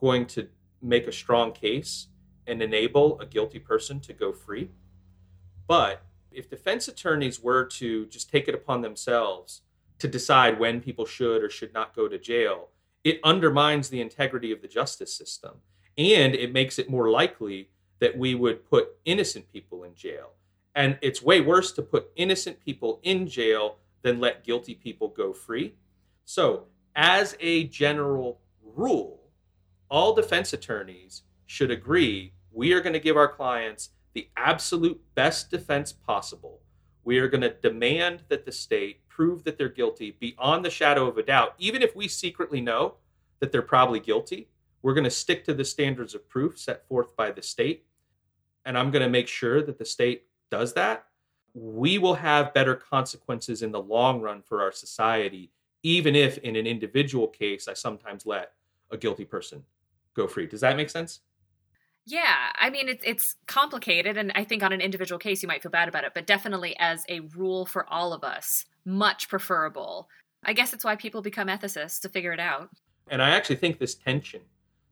going 0.00 0.26
to 0.26 0.48
make 0.82 1.06
a 1.06 1.12
strong 1.12 1.52
case 1.52 2.08
and 2.46 2.60
enable 2.60 3.20
a 3.20 3.26
guilty 3.26 3.60
person 3.60 4.00
to 4.00 4.12
go 4.12 4.32
free. 4.32 4.70
But 5.68 6.02
if 6.32 6.50
defense 6.50 6.88
attorneys 6.88 7.40
were 7.40 7.64
to 7.64 8.06
just 8.06 8.30
take 8.30 8.48
it 8.48 8.54
upon 8.54 8.82
themselves 8.82 9.62
to 9.98 10.08
decide 10.08 10.58
when 10.58 10.80
people 10.80 11.06
should 11.06 11.42
or 11.42 11.50
should 11.50 11.74
not 11.74 11.94
go 11.94 12.08
to 12.08 12.18
jail, 12.18 12.68
it 13.04 13.20
undermines 13.24 13.88
the 13.88 14.00
integrity 14.00 14.52
of 14.52 14.62
the 14.62 14.68
justice 14.68 15.14
system 15.14 15.56
and 15.98 16.34
it 16.34 16.52
makes 16.52 16.78
it 16.78 16.88
more 16.90 17.10
likely 17.10 17.68
that 18.00 18.16
we 18.16 18.34
would 18.34 18.68
put 18.68 18.96
innocent 19.04 19.50
people 19.52 19.84
in 19.84 19.94
jail. 19.94 20.30
And 20.74 20.98
it's 21.02 21.22
way 21.22 21.40
worse 21.40 21.72
to 21.72 21.82
put 21.82 22.10
innocent 22.16 22.60
people 22.60 23.00
in 23.02 23.26
jail 23.26 23.76
than 24.02 24.20
let 24.20 24.44
guilty 24.44 24.74
people 24.74 25.08
go 25.08 25.32
free. 25.32 25.74
So, 26.24 26.66
as 26.96 27.36
a 27.40 27.64
general 27.64 28.40
rule, 28.62 29.20
all 29.90 30.14
defense 30.14 30.52
attorneys 30.52 31.22
should 31.46 31.70
agree 31.70 32.32
we 32.52 32.72
are 32.72 32.80
going 32.80 32.92
to 32.92 33.00
give 33.00 33.16
our 33.16 33.28
clients 33.28 33.90
the 34.14 34.28
absolute 34.36 35.00
best 35.14 35.50
defense 35.50 35.92
possible. 35.92 36.60
We 37.04 37.18
are 37.18 37.28
going 37.28 37.42
to 37.42 37.50
demand 37.50 38.22
that 38.28 38.44
the 38.44 38.52
state 38.52 39.08
prove 39.08 39.44
that 39.44 39.58
they're 39.58 39.68
guilty 39.68 40.16
beyond 40.20 40.64
the 40.64 40.70
shadow 40.70 41.06
of 41.06 41.18
a 41.18 41.22
doubt, 41.22 41.54
even 41.58 41.82
if 41.82 41.94
we 41.96 42.08
secretly 42.08 42.60
know 42.60 42.94
that 43.40 43.52
they're 43.52 43.62
probably 43.62 44.00
guilty. 44.00 44.48
We're 44.82 44.94
going 44.94 45.04
to 45.04 45.10
stick 45.10 45.44
to 45.44 45.54
the 45.54 45.64
standards 45.64 46.14
of 46.14 46.28
proof 46.28 46.58
set 46.58 46.86
forth 46.86 47.14
by 47.16 47.30
the 47.30 47.42
state. 47.42 47.84
And 48.64 48.76
I'm 48.76 48.90
going 48.90 49.02
to 49.02 49.08
make 49.08 49.28
sure 49.28 49.62
that 49.62 49.78
the 49.78 49.84
state 49.84 50.24
does 50.50 50.72
that. 50.74 51.06
We 51.54 51.98
will 51.98 52.14
have 52.14 52.54
better 52.54 52.74
consequences 52.74 53.62
in 53.62 53.72
the 53.72 53.80
long 53.80 54.20
run 54.20 54.42
for 54.42 54.62
our 54.62 54.72
society, 54.72 55.50
even 55.82 56.14
if 56.14 56.38
in 56.38 56.56
an 56.56 56.66
individual 56.66 57.26
case, 57.26 57.68
I 57.68 57.74
sometimes 57.74 58.26
let 58.26 58.52
a 58.90 58.96
guilty 58.96 59.24
person 59.24 59.64
go 60.14 60.26
free. 60.26 60.46
Does 60.46 60.60
that 60.60 60.76
make 60.76 60.90
sense? 60.90 61.20
Yeah, 62.10 62.50
I 62.56 62.70
mean 62.70 62.88
it's 62.88 63.04
it's 63.06 63.36
complicated, 63.46 64.16
and 64.16 64.32
I 64.34 64.42
think 64.42 64.64
on 64.64 64.72
an 64.72 64.80
individual 64.80 65.18
case 65.18 65.42
you 65.42 65.48
might 65.48 65.62
feel 65.62 65.70
bad 65.70 65.88
about 65.88 66.02
it, 66.02 66.12
but 66.12 66.26
definitely 66.26 66.76
as 66.80 67.04
a 67.08 67.20
rule 67.20 67.66
for 67.66 67.88
all 67.88 68.12
of 68.12 68.24
us, 68.24 68.66
much 68.84 69.28
preferable. 69.28 70.08
I 70.42 70.52
guess 70.52 70.72
it's 70.72 70.84
why 70.84 70.96
people 70.96 71.22
become 71.22 71.46
ethicists 71.46 72.00
to 72.00 72.08
figure 72.08 72.32
it 72.32 72.40
out. 72.40 72.70
And 73.10 73.22
I 73.22 73.30
actually 73.30 73.56
think 73.56 73.78
this 73.78 73.94
tension 73.94 74.40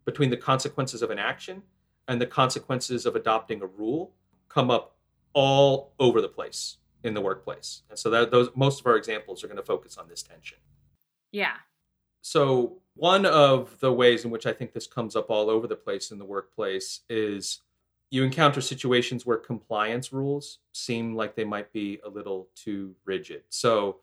between 0.04 0.30
the 0.30 0.36
consequences 0.36 1.02
of 1.02 1.10
an 1.10 1.18
action 1.18 1.62
and 2.06 2.20
the 2.20 2.26
consequences 2.26 3.04
of 3.04 3.16
adopting 3.16 3.62
a 3.62 3.66
rule 3.66 4.12
come 4.48 4.70
up 4.70 4.96
all 5.32 5.94
over 5.98 6.20
the 6.20 6.28
place 6.28 6.76
in 7.02 7.14
the 7.14 7.20
workplace. 7.20 7.82
And 7.90 7.98
so 7.98 8.10
that 8.10 8.30
those 8.30 8.48
most 8.54 8.78
of 8.80 8.86
our 8.86 8.96
examples 8.96 9.42
are 9.42 9.48
going 9.48 9.56
to 9.56 9.62
focus 9.64 9.96
on 9.96 10.08
this 10.08 10.22
tension. 10.22 10.58
Yeah. 11.32 11.56
So 12.22 12.80
one 12.98 13.24
of 13.26 13.78
the 13.78 13.92
ways 13.92 14.24
in 14.24 14.30
which 14.30 14.44
I 14.44 14.52
think 14.52 14.72
this 14.72 14.88
comes 14.88 15.14
up 15.14 15.30
all 15.30 15.48
over 15.48 15.68
the 15.68 15.76
place 15.76 16.10
in 16.10 16.18
the 16.18 16.24
workplace 16.24 17.00
is 17.08 17.60
you 18.10 18.24
encounter 18.24 18.60
situations 18.60 19.24
where 19.24 19.36
compliance 19.36 20.12
rules 20.12 20.58
seem 20.72 21.14
like 21.14 21.36
they 21.36 21.44
might 21.44 21.72
be 21.72 22.00
a 22.04 22.08
little 22.08 22.48
too 22.56 22.96
rigid. 23.04 23.42
So, 23.50 23.98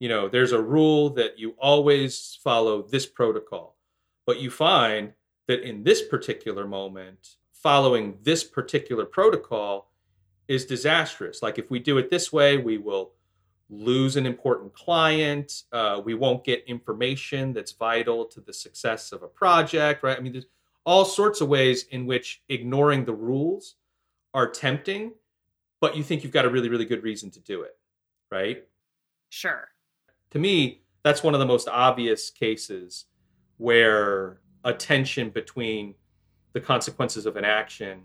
you 0.00 0.08
know, 0.08 0.28
there's 0.28 0.50
a 0.50 0.60
rule 0.60 1.10
that 1.10 1.38
you 1.38 1.54
always 1.58 2.38
follow 2.42 2.82
this 2.82 3.06
protocol, 3.06 3.76
but 4.26 4.40
you 4.40 4.50
find 4.50 5.12
that 5.46 5.62
in 5.62 5.84
this 5.84 6.02
particular 6.02 6.66
moment, 6.66 7.36
following 7.52 8.18
this 8.22 8.42
particular 8.42 9.04
protocol 9.04 9.90
is 10.48 10.64
disastrous. 10.64 11.40
Like 11.40 11.58
if 11.58 11.70
we 11.70 11.78
do 11.78 11.98
it 11.98 12.10
this 12.10 12.32
way, 12.32 12.56
we 12.56 12.78
will 12.78 13.12
lose 13.70 14.16
an 14.16 14.26
important 14.26 14.74
client. 14.74 15.62
Uh, 15.72 16.00
we 16.04 16.14
won't 16.14 16.44
get 16.44 16.64
information 16.66 17.52
that's 17.52 17.72
vital 17.72 18.24
to 18.26 18.40
the 18.40 18.52
success 18.52 19.12
of 19.12 19.22
a 19.22 19.28
project, 19.28 20.02
right? 20.02 20.18
I 20.18 20.20
mean, 20.20 20.32
there's 20.32 20.46
all 20.84 21.04
sorts 21.04 21.40
of 21.40 21.48
ways 21.48 21.84
in 21.90 22.04
which 22.06 22.42
ignoring 22.48 23.04
the 23.04 23.14
rules 23.14 23.76
are 24.34 24.48
tempting, 24.48 25.12
but 25.80 25.96
you 25.96 26.02
think 26.02 26.22
you've 26.22 26.32
got 26.32 26.44
a 26.44 26.50
really, 26.50 26.68
really 26.68 26.84
good 26.84 27.02
reason 27.02 27.30
to 27.30 27.40
do 27.40 27.62
it, 27.62 27.78
right? 28.30 28.64
Sure. 29.28 29.68
To 30.32 30.38
me, 30.38 30.82
that's 31.02 31.22
one 31.22 31.34
of 31.34 31.40
the 31.40 31.46
most 31.46 31.68
obvious 31.68 32.30
cases 32.30 33.06
where 33.56 34.40
a 34.64 34.72
tension 34.72 35.30
between 35.30 35.94
the 36.52 36.60
consequences 36.60 37.26
of 37.26 37.36
an 37.36 37.44
action 37.44 38.02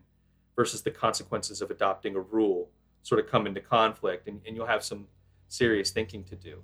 versus 0.56 0.82
the 0.82 0.92
consequences 0.92 1.62
of 1.62 1.72
adopting 1.72 2.16
a 2.16 2.20
rule 2.20 2.70
sort 3.04 3.24
of 3.24 3.30
come 3.30 3.46
into 3.46 3.62
conflict 3.62 4.28
and, 4.28 4.42
and 4.46 4.56
you'll 4.56 4.66
have 4.66 4.84
some 4.84 5.08
serious 5.56 5.92
thinking 5.92 6.24
to 6.24 6.36
do 6.36 6.62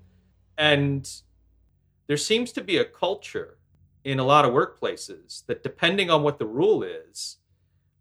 and 0.58 1.22
there 2.08 2.18
seems 2.18 2.52
to 2.52 2.62
be 2.62 2.78
a 2.78 2.86
culture 2.86 3.58
in 4.04 4.20
a 4.20 4.24
lot 4.24 4.46
of 4.46 4.52
workplaces 4.52 5.46
that 5.46 5.64
depending 5.64 6.10
on 6.10 6.24
what 6.24 6.40
the 6.40 6.46
rule 6.46 6.84
is 6.84 7.38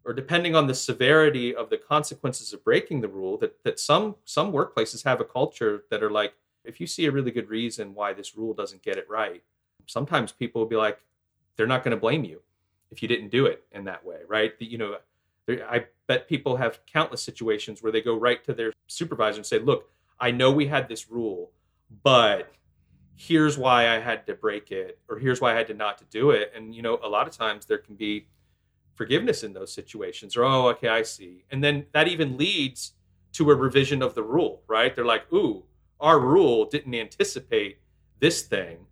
or 0.03 0.13
depending 0.13 0.55
on 0.55 0.65
the 0.65 0.73
severity 0.73 1.55
of 1.55 1.69
the 1.69 1.77
consequences 1.77 2.53
of 2.53 2.63
breaking 2.63 3.01
the 3.01 3.07
rule 3.07 3.37
that, 3.37 3.63
that 3.63 3.79
some 3.79 4.15
some 4.25 4.51
workplaces 4.51 5.03
have 5.03 5.21
a 5.21 5.25
culture 5.25 5.83
that 5.89 6.03
are 6.03 6.11
like 6.11 6.33
if 6.63 6.79
you 6.79 6.87
see 6.87 7.05
a 7.05 7.11
really 7.11 7.31
good 7.31 7.49
reason 7.49 7.93
why 7.93 8.13
this 8.13 8.35
rule 8.35 8.53
doesn't 8.53 8.81
get 8.81 8.97
it 8.97 9.07
right 9.09 9.43
sometimes 9.85 10.31
people 10.31 10.61
will 10.61 10.67
be 10.67 10.75
like 10.75 10.99
they're 11.55 11.67
not 11.67 11.83
going 11.83 11.95
to 11.95 11.99
blame 11.99 12.23
you 12.23 12.41
if 12.91 13.01
you 13.01 13.07
didn't 13.07 13.29
do 13.29 13.45
it 13.45 13.63
in 13.71 13.85
that 13.85 14.05
way, 14.05 14.19
right? 14.27 14.53
You 14.59 14.77
know, 14.77 14.97
I 15.49 15.85
bet 16.07 16.27
people 16.27 16.57
have 16.57 16.79
countless 16.85 17.23
situations 17.23 17.81
where 17.81 17.91
they 17.91 18.01
go 18.01 18.15
right 18.15 18.43
to 18.43 18.53
their 18.53 18.73
supervisor 18.87 19.37
and 19.37 19.45
say, 19.45 19.59
"Look, 19.59 19.89
I 20.21 20.31
know 20.31 20.51
we 20.51 20.67
had 20.67 20.87
this 20.87 21.09
rule, 21.09 21.51
but 22.03 22.53
here's 23.15 23.57
why 23.57 23.89
I 23.89 23.99
had 23.99 24.25
to 24.27 24.35
break 24.35 24.71
it, 24.71 24.99
or 25.09 25.17
here's 25.19 25.41
why 25.41 25.53
I 25.53 25.57
had 25.57 25.67
to 25.67 25.73
not 25.73 25.97
to 25.97 26.05
do 26.05 26.31
it." 26.31 26.53
And 26.55 26.73
you 26.73 26.81
know, 26.81 26.99
a 27.03 27.09
lot 27.09 27.27
of 27.27 27.35
times 27.35 27.65
there 27.65 27.79
can 27.79 27.95
be 27.95 28.27
forgiveness 28.95 29.43
in 29.43 29.53
those 29.53 29.73
situations, 29.73 30.37
or 30.37 30.43
oh, 30.45 30.67
okay, 30.69 30.89
I 30.89 31.01
see, 31.01 31.43
and 31.51 31.63
then 31.63 31.87
that 31.91 32.07
even 32.07 32.37
leads 32.37 32.93
to 33.33 33.49
a 33.49 33.55
revision 33.55 34.01
of 34.01 34.13
the 34.15 34.23
rule, 34.23 34.63
right? 34.67 34.95
They're 34.95 35.05
like, 35.05 35.31
"Ooh, 35.33 35.65
our 35.99 36.19
rule 36.19 36.65
didn't 36.65 36.95
anticipate 36.95 37.79
this 38.19 38.43
thing," 38.43 38.85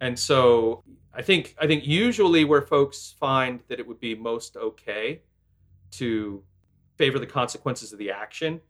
and 0.00 0.18
so 0.18 0.84
I 1.12 1.22
think 1.22 1.56
I 1.58 1.66
think 1.66 1.86
usually 1.86 2.44
where 2.44 2.62
folks 2.62 3.16
find 3.18 3.60
that 3.68 3.80
it 3.80 3.86
would 3.86 4.00
be 4.00 4.14
most 4.14 4.56
okay 4.56 5.22
to 5.92 6.44
favor 6.96 7.18
the 7.18 7.26
consequences 7.26 7.92
of 7.92 7.98
the 7.98 8.10
action 8.10 8.60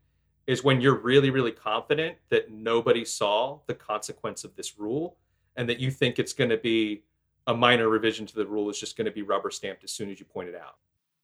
is 0.49 0.65
when 0.65 0.81
you're 0.81 0.99
really 0.99 1.31
really 1.31 1.53
confident 1.53 2.17
that 2.31 2.51
nobody 2.51 3.05
saw 3.05 3.61
the 3.69 3.75
consequence 3.75 4.43
of 4.43 4.57
this 4.57 4.77
rule 4.77 5.17
and 5.55 5.69
that 5.69 5.79
you 5.79 5.93
think 5.93 6.19
it's 6.19 6.33
going 6.33 6.51
to 6.51 6.57
be 6.57 7.05
a 7.47 7.55
minor 7.55 7.89
revision 7.89 8.27
to 8.27 8.35
the 8.35 8.47
rule 8.47 8.69
is 8.69 8.81
just 8.81 8.97
going 8.97 9.05
to 9.05 9.13
be 9.13 9.23
rubber 9.23 9.51
stamped 9.51 9.85
as 9.85 9.93
soon 9.93 10.11
as 10.11 10.19
you 10.19 10.27
point 10.27 10.49
it 10.49 10.55
out. 10.55 10.77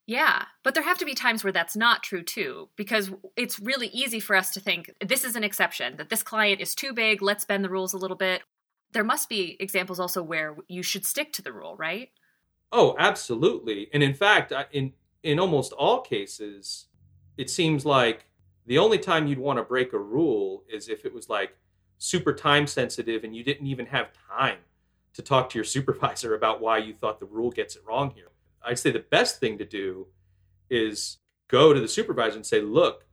Yeah, 0.07 0.45
but 0.63 0.75
there 0.75 0.83
have 0.83 0.99
to 0.99 1.05
be 1.05 1.15
times 1.15 1.43
where 1.43 1.53
that's 1.53 1.75
not 1.75 2.03
true 2.03 2.21
too, 2.21 2.69
because 2.75 3.11
it's 3.35 3.59
really 3.59 3.87
easy 3.87 4.19
for 4.19 4.35
us 4.35 4.51
to 4.51 4.59
think 4.59 4.91
this 5.03 5.23
is 5.23 5.35
an 5.35 5.43
exception, 5.43 5.97
that 5.97 6.09
this 6.09 6.21
client 6.21 6.61
is 6.61 6.75
too 6.75 6.93
big, 6.93 7.23
let's 7.23 7.45
bend 7.45 7.63
the 7.63 7.69
rules 7.69 7.93
a 7.93 7.97
little 7.97 8.17
bit, 8.17 8.43
there 8.91 9.03
must 9.03 9.29
be 9.29 9.57
examples 9.59 9.99
also 9.99 10.21
where 10.21 10.55
you 10.67 10.83
should 10.83 11.05
stick 11.05 11.33
to 11.33 11.41
the 11.41 11.51
rule, 11.51 11.75
right? 11.75 12.09
Oh, 12.71 12.95
absolutely. 12.99 13.89
And 13.93 14.03
in 14.03 14.13
fact, 14.13 14.53
in 14.71 14.93
in 15.23 15.39
almost 15.39 15.73
all 15.73 16.01
cases, 16.01 16.85
it 17.37 17.49
seems 17.49 17.85
like 17.85 18.25
the 18.65 18.77
only 18.77 18.97
time 18.97 19.27
you'd 19.27 19.39
want 19.39 19.57
to 19.57 19.63
break 19.63 19.93
a 19.93 19.99
rule 19.99 20.63
is 20.69 20.89
if 20.89 21.05
it 21.05 21.13
was 21.13 21.29
like 21.29 21.57
super 21.97 22.33
time 22.33 22.67
sensitive 22.67 23.23
and 23.23 23.35
you 23.35 23.43
didn't 23.43 23.67
even 23.67 23.85
have 23.85 24.09
time 24.29 24.59
to 25.13 25.21
talk 25.21 25.49
to 25.49 25.57
your 25.57 25.65
supervisor 25.75 26.35
about 26.35 26.61
why 26.61 26.77
you 26.77 26.93
thought 26.93 27.19
the 27.19 27.25
rule 27.25 27.51
gets 27.51 27.75
it 27.75 27.83
wrong 27.85 28.11
here. 28.11 28.31
I'd 28.63 28.79
say 28.79 28.91
the 28.91 28.99
best 28.99 29.39
thing 29.39 29.57
to 29.59 29.65
do 29.65 30.07
is 30.69 31.17
go 31.47 31.73
to 31.73 31.79
the 31.79 31.87
supervisor 31.87 32.37
and 32.37 32.45
say, 32.45 32.61
"Look, 32.61 33.05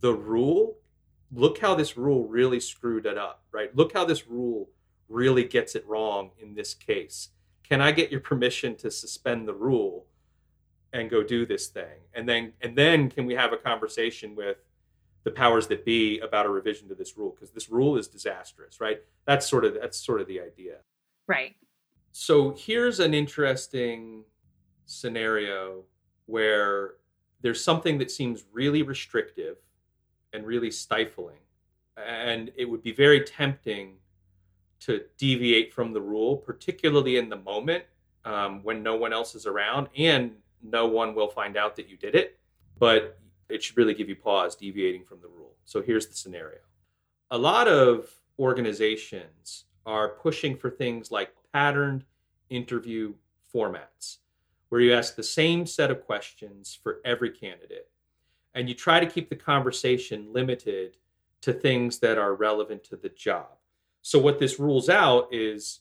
the 0.00 0.14
rule, 0.14 0.78
look 1.32 1.58
how 1.58 1.74
this 1.74 1.96
rule 1.96 2.26
really 2.26 2.60
screwed 2.60 3.06
it 3.06 3.18
up, 3.18 3.44
right? 3.52 3.74
Look 3.76 3.92
how 3.92 4.04
this 4.04 4.26
rule 4.26 4.70
really 5.08 5.44
gets 5.44 5.74
it 5.74 5.86
wrong 5.86 6.30
in 6.38 6.54
this 6.54 6.74
case. 6.74 7.30
Can 7.62 7.80
I 7.80 7.92
get 7.92 8.10
your 8.10 8.20
permission 8.20 8.76
to 8.76 8.90
suspend 8.90 9.48
the 9.48 9.54
rule 9.54 10.06
and 10.92 11.10
go 11.10 11.22
do 11.22 11.46
this 11.46 11.68
thing? 11.68 12.00
And 12.14 12.28
then 12.28 12.52
and 12.60 12.76
then 12.76 13.10
can 13.10 13.26
we 13.26 13.34
have 13.34 13.52
a 13.52 13.56
conversation 13.56 14.34
with 14.34 14.58
the 15.24 15.30
powers 15.30 15.66
that 15.68 15.84
be 15.84 16.20
about 16.20 16.46
a 16.46 16.48
revision 16.50 16.88
to 16.88 16.94
this 16.94 17.16
rule 17.16 17.30
because 17.30 17.50
this 17.50 17.70
rule 17.70 17.96
is 17.96 18.06
disastrous, 18.06 18.80
right? 18.80 19.00
That's 19.26 19.48
sort 19.48 19.64
of 19.64 19.74
that's 19.74 19.98
sort 19.98 20.20
of 20.20 20.28
the 20.28 20.40
idea. 20.40 20.76
Right. 21.26 21.56
So 22.12 22.54
here's 22.56 23.00
an 23.00 23.14
interesting 23.14 24.24
scenario 24.86 25.82
where 26.26 26.94
there's 27.40 27.62
something 27.62 27.98
that 27.98 28.10
seems 28.10 28.44
really 28.52 28.82
restrictive 28.82 29.56
and 30.32 30.46
really 30.46 30.70
stifling. 30.70 31.38
And 31.96 32.52
it 32.56 32.66
would 32.66 32.82
be 32.82 32.92
very 32.92 33.20
tempting 33.22 33.94
to 34.80 35.02
deviate 35.16 35.72
from 35.72 35.92
the 35.92 36.00
rule, 36.00 36.36
particularly 36.36 37.16
in 37.16 37.28
the 37.28 37.36
moment 37.36 37.84
um, 38.24 38.62
when 38.62 38.82
no 38.82 38.96
one 38.96 39.12
else 39.12 39.34
is 39.34 39.46
around 39.46 39.88
and 39.96 40.32
no 40.62 40.86
one 40.86 41.14
will 41.14 41.28
find 41.28 41.56
out 41.56 41.76
that 41.76 41.88
you 41.88 41.96
did 41.96 42.14
it. 42.14 42.38
But 42.78 43.18
it 43.48 43.62
should 43.62 43.76
really 43.76 43.94
give 43.94 44.08
you 44.08 44.16
pause 44.16 44.56
deviating 44.56 45.04
from 45.04 45.20
the 45.20 45.28
rule. 45.28 45.54
So 45.64 45.82
here's 45.82 46.06
the 46.06 46.14
scenario 46.14 46.60
a 47.30 47.38
lot 47.38 47.68
of 47.68 48.10
organizations 48.38 49.64
are 49.86 50.08
pushing 50.08 50.56
for 50.56 50.70
things 50.70 51.10
like 51.10 51.34
patterned 51.52 52.04
interview 52.50 53.14
formats, 53.52 54.18
where 54.68 54.80
you 54.80 54.94
ask 54.94 55.14
the 55.14 55.22
same 55.22 55.66
set 55.66 55.90
of 55.90 56.04
questions 56.04 56.78
for 56.82 57.00
every 57.04 57.30
candidate. 57.30 57.88
And 58.54 58.68
you 58.68 58.74
try 58.74 59.00
to 59.00 59.06
keep 59.06 59.28
the 59.28 59.36
conversation 59.36 60.32
limited 60.32 60.96
to 61.40 61.52
things 61.52 61.98
that 61.98 62.18
are 62.18 62.34
relevant 62.34 62.84
to 62.84 62.96
the 62.96 63.08
job. 63.08 63.48
So, 64.02 64.18
what 64.18 64.38
this 64.38 64.60
rules 64.60 64.88
out 64.88 65.28
is 65.32 65.80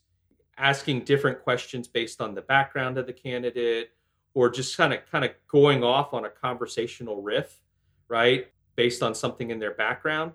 asking 0.58 1.01
different 1.01 1.43
questions 1.43 1.88
based 1.88 2.22
on 2.22 2.34
the 2.34 2.41
background 2.41 2.98
of 2.98 3.05
the 3.05 3.13
candidate 3.13 3.91
or 4.34 4.50
just 4.50 4.75
kind 4.78 4.94
of 4.94 5.00
kind 5.12 5.25
of 5.25 5.32
going 5.48 5.84
off 5.84 6.13
on 6.13 6.25
a 6.25 6.30
conversational 6.30 7.22
riff 7.22 7.62
right 8.08 8.48
based 8.75 9.04
on 9.04 9.13
something 9.13 9.52
in 9.52 9.60
their 9.60 9.74
background. 9.74 10.32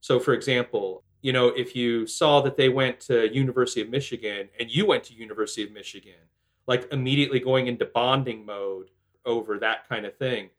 So 0.00 0.18
for 0.18 0.34
example 0.34 1.04
you 1.22 1.32
know 1.32 1.48
if 1.48 1.74
you 1.74 2.06
saw 2.06 2.42
that 2.42 2.56
they 2.56 2.68
went 2.68 3.00
to 3.00 3.32
university 3.32 3.80
of 3.80 3.88
michigan 3.88 4.48
and 4.60 4.70
you 4.70 4.84
went 4.84 5.04
to 5.04 5.14
university 5.14 5.62
of 5.62 5.72
michigan 5.72 6.20
like 6.66 6.92
immediately 6.92 7.40
going 7.40 7.68
into 7.68 7.86
bonding 7.86 8.44
mode 8.44 8.90
over 9.24 9.58
that 9.58 9.88
kind 9.88 10.04
of 10.04 10.14
thing 10.16 10.50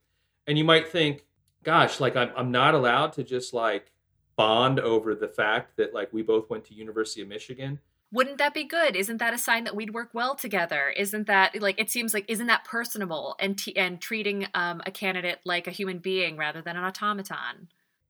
and 0.47 0.57
you 0.57 0.63
might 0.63 0.87
think 0.87 1.25
gosh 1.61 1.99
like 1.99 2.15
i'm, 2.15 2.31
I'm 2.35 2.51
not 2.51 2.73
allowed 2.73 3.13
to 3.13 3.23
just 3.23 3.53
like 3.53 3.91
bond 4.35 4.79
over 4.79 5.13
the 5.13 5.27
fact 5.27 5.77
that 5.77 5.93
like 5.93 6.11
we 6.11 6.23
both 6.23 6.49
went 6.49 6.65
to 6.65 6.73
university 6.73 7.21
of 7.21 7.27
michigan 7.27 7.79
wouldn't 8.13 8.37
that 8.37 8.53
be 8.53 8.63
good? 8.63 8.95
Isn't 8.95 9.17
that 9.17 9.33
a 9.33 9.39
sign 9.39 9.63
that 9.63 9.75
we'd 9.75 9.91
work 9.93 10.11
well 10.13 10.35
together? 10.35 10.93
Isn't 10.95 11.25
that 11.25 11.59
like 11.59 11.79
it 11.79 11.89
seems 11.89 12.13
like 12.13 12.25
isn't 12.27 12.45
that 12.45 12.63
personable 12.63 13.35
and 13.39 13.57
t- 13.57 13.75
and 13.75 13.99
treating 13.99 14.47
um, 14.53 14.81
a 14.85 14.91
candidate 14.91 15.39
like 15.45 15.67
a 15.67 15.71
human 15.71 15.97
being 15.97 16.37
rather 16.37 16.61
than 16.61 16.77
an 16.77 16.83
automaton? 16.83 17.69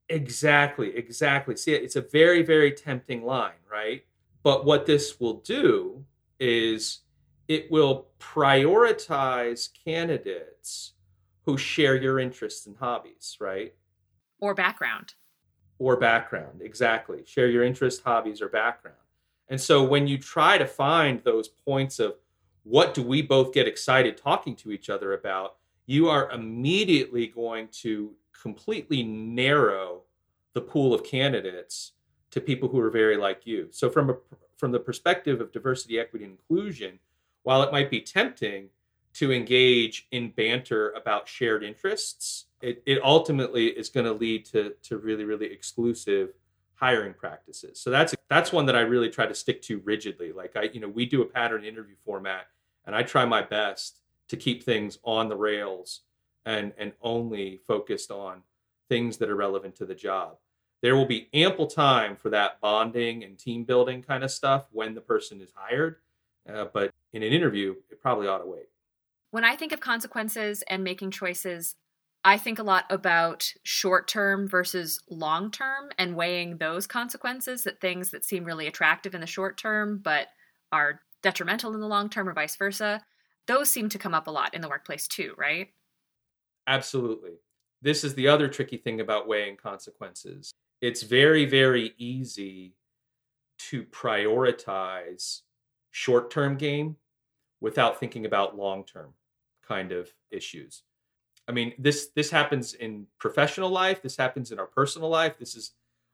Exactly 0.09 0.95
exactly. 0.95 1.55
See 1.55 1.73
it's 1.73 1.95
a 1.95 2.01
very 2.01 2.43
very 2.43 2.73
tempting 2.73 3.23
line 3.23 3.63
right? 3.71 4.03
But 4.43 4.65
what 4.65 4.85
this 4.85 5.21
will 5.21 5.35
do 5.35 6.03
is 6.37 6.99
it 7.47 7.71
will 7.71 8.07
prioritize 8.19 9.69
candidates 9.85 10.91
who 11.45 11.57
share 11.57 11.95
your 11.95 12.19
interests 12.19 12.67
and 12.67 12.75
hobbies 12.75 13.37
right? 13.39 13.73
Or 14.39 14.53
background. 14.53 15.13
Or 15.79 15.95
background 15.95 16.61
exactly. 16.61 17.23
Share 17.25 17.47
your 17.47 17.63
interests 17.63 18.01
hobbies 18.03 18.41
or 18.41 18.49
background 18.49 18.97
and 19.49 19.59
so 19.59 19.83
when 19.83 20.07
you 20.07 20.17
try 20.17 20.57
to 20.57 20.65
find 20.65 21.21
those 21.23 21.47
points 21.47 21.99
of 21.99 22.15
what 22.63 22.93
do 22.93 23.03
we 23.03 23.21
both 23.21 23.53
get 23.53 23.67
excited 23.67 24.17
talking 24.17 24.55
to 24.55 24.71
each 24.71 24.89
other 24.89 25.13
about, 25.13 25.57
you 25.85 26.09
are 26.09 26.31
immediately 26.31 27.27
going 27.27 27.67
to 27.81 28.13
completely 28.41 29.03
narrow 29.03 30.01
the 30.53 30.61
pool 30.61 30.93
of 30.93 31.03
candidates 31.03 31.91
to 32.31 32.39
people 32.39 32.69
who 32.69 32.79
are 32.79 32.89
very 32.89 33.17
like 33.17 33.45
you. 33.45 33.67
So 33.71 33.89
from 33.89 34.09
a 34.09 34.15
from 34.57 34.71
the 34.71 34.79
perspective 34.79 35.41
of 35.41 35.51
diversity, 35.51 35.99
equity, 35.99 36.23
and 36.23 36.33
inclusion, 36.33 36.99
while 37.41 37.63
it 37.63 37.71
might 37.71 37.89
be 37.89 37.99
tempting 37.99 38.69
to 39.13 39.33
engage 39.33 40.07
in 40.11 40.29
banter 40.29 40.91
about 40.91 41.27
shared 41.27 41.63
interests, 41.63 42.45
it, 42.61 42.81
it 42.85 43.03
ultimately 43.03 43.67
is 43.67 43.89
going 43.89 44.05
to 44.05 44.13
lead 44.13 44.45
to 44.45 44.73
to 44.83 44.97
really, 44.97 45.25
really 45.25 45.47
exclusive 45.47 46.29
hiring 46.83 47.13
practices. 47.13 47.79
So 47.79 47.89
that's 47.89 48.13
that's 48.29 48.51
one 48.51 48.65
that 48.65 48.75
I 48.75 48.81
really 48.81 49.07
try 49.07 49.25
to 49.25 49.33
stick 49.33 49.61
to 49.63 49.79
rigidly. 49.85 50.33
Like 50.33 50.57
I, 50.57 50.63
you 50.63 50.81
know, 50.81 50.89
we 50.89 51.05
do 51.05 51.21
a 51.21 51.25
pattern 51.25 51.63
interview 51.63 51.95
format, 52.03 52.47
and 52.85 52.93
I 52.93 53.03
try 53.03 53.23
my 53.23 53.41
best 53.41 54.01
to 54.27 54.35
keep 54.35 54.63
things 54.63 54.99
on 55.05 55.29
the 55.29 55.37
rails 55.37 56.01
and 56.45 56.73
and 56.77 56.91
only 57.01 57.61
focused 57.65 58.11
on 58.11 58.41
things 58.89 59.15
that 59.19 59.29
are 59.29 59.35
relevant 59.37 59.77
to 59.77 59.85
the 59.85 59.95
job. 59.95 60.35
There 60.81 60.97
will 60.97 61.05
be 61.05 61.29
ample 61.33 61.67
time 61.67 62.17
for 62.17 62.29
that 62.31 62.59
bonding 62.59 63.23
and 63.23 63.39
team 63.39 63.63
building 63.63 64.03
kind 64.03 64.21
of 64.21 64.29
stuff 64.29 64.65
when 64.73 64.93
the 64.93 64.99
person 64.99 65.39
is 65.39 65.53
hired, 65.55 65.95
uh, 66.53 66.65
but 66.73 66.91
in 67.13 67.23
an 67.23 67.31
interview, 67.31 67.75
it 67.91 68.01
probably 68.01 68.27
ought 68.27 68.39
to 68.39 68.45
wait. 68.45 68.67
When 69.31 69.45
I 69.45 69.55
think 69.55 69.71
of 69.71 69.79
consequences 69.79 70.65
and 70.67 70.83
making 70.83 71.11
choices, 71.11 71.75
I 72.25 72.37
think 72.37 72.57
a 72.57 72.63
lot 72.63 72.85
about 72.89 73.51
short 73.63 74.07
term 74.07 74.47
versus 74.47 74.99
long 75.09 75.51
term 75.51 75.89
and 75.97 76.15
weighing 76.15 76.57
those 76.57 76.87
consequences 76.87 77.63
that 77.63 77.81
things 77.81 78.11
that 78.11 78.23
seem 78.23 78.45
really 78.45 78.67
attractive 78.67 79.13
in 79.13 79.21
the 79.21 79.27
short 79.27 79.57
term 79.57 79.99
but 80.01 80.27
are 80.71 81.01
detrimental 81.21 81.73
in 81.73 81.81
the 81.81 81.87
long 81.87 82.09
term 82.09 82.29
or 82.29 82.33
vice 82.33 82.55
versa. 82.55 83.01
Those 83.47 83.69
seem 83.69 83.89
to 83.89 83.99
come 83.99 84.13
up 84.13 84.27
a 84.27 84.31
lot 84.31 84.53
in 84.53 84.61
the 84.61 84.69
workplace 84.69 85.07
too, 85.07 85.33
right? 85.37 85.67
Absolutely. 86.65 87.33
This 87.81 88.05
is 88.05 88.15
the 88.15 88.29
other 88.29 88.47
tricky 88.47 88.77
thing 88.77 89.01
about 89.01 89.27
weighing 89.27 89.57
consequences. 89.57 90.53
It's 90.81 91.03
very, 91.03 91.45
very 91.45 91.93
easy 91.97 92.75
to 93.69 93.83
prioritize 93.83 95.41
short 95.91 96.31
term 96.31 96.55
gain 96.55 96.95
without 97.59 97.99
thinking 97.99 98.25
about 98.25 98.57
long 98.57 98.85
term 98.85 99.13
kind 99.67 99.91
of 99.91 100.13
issues. 100.31 100.83
I 101.47 101.51
mean, 101.51 101.73
this 101.77 102.09
this 102.15 102.29
happens 102.29 102.73
in 102.73 103.07
professional 103.19 103.69
life. 103.69 104.01
This 104.01 104.17
happens 104.17 104.51
in 104.51 104.59
our 104.59 104.67
personal 104.67 105.09
life. 105.09 105.37
This 105.37 105.55
is 105.55 105.71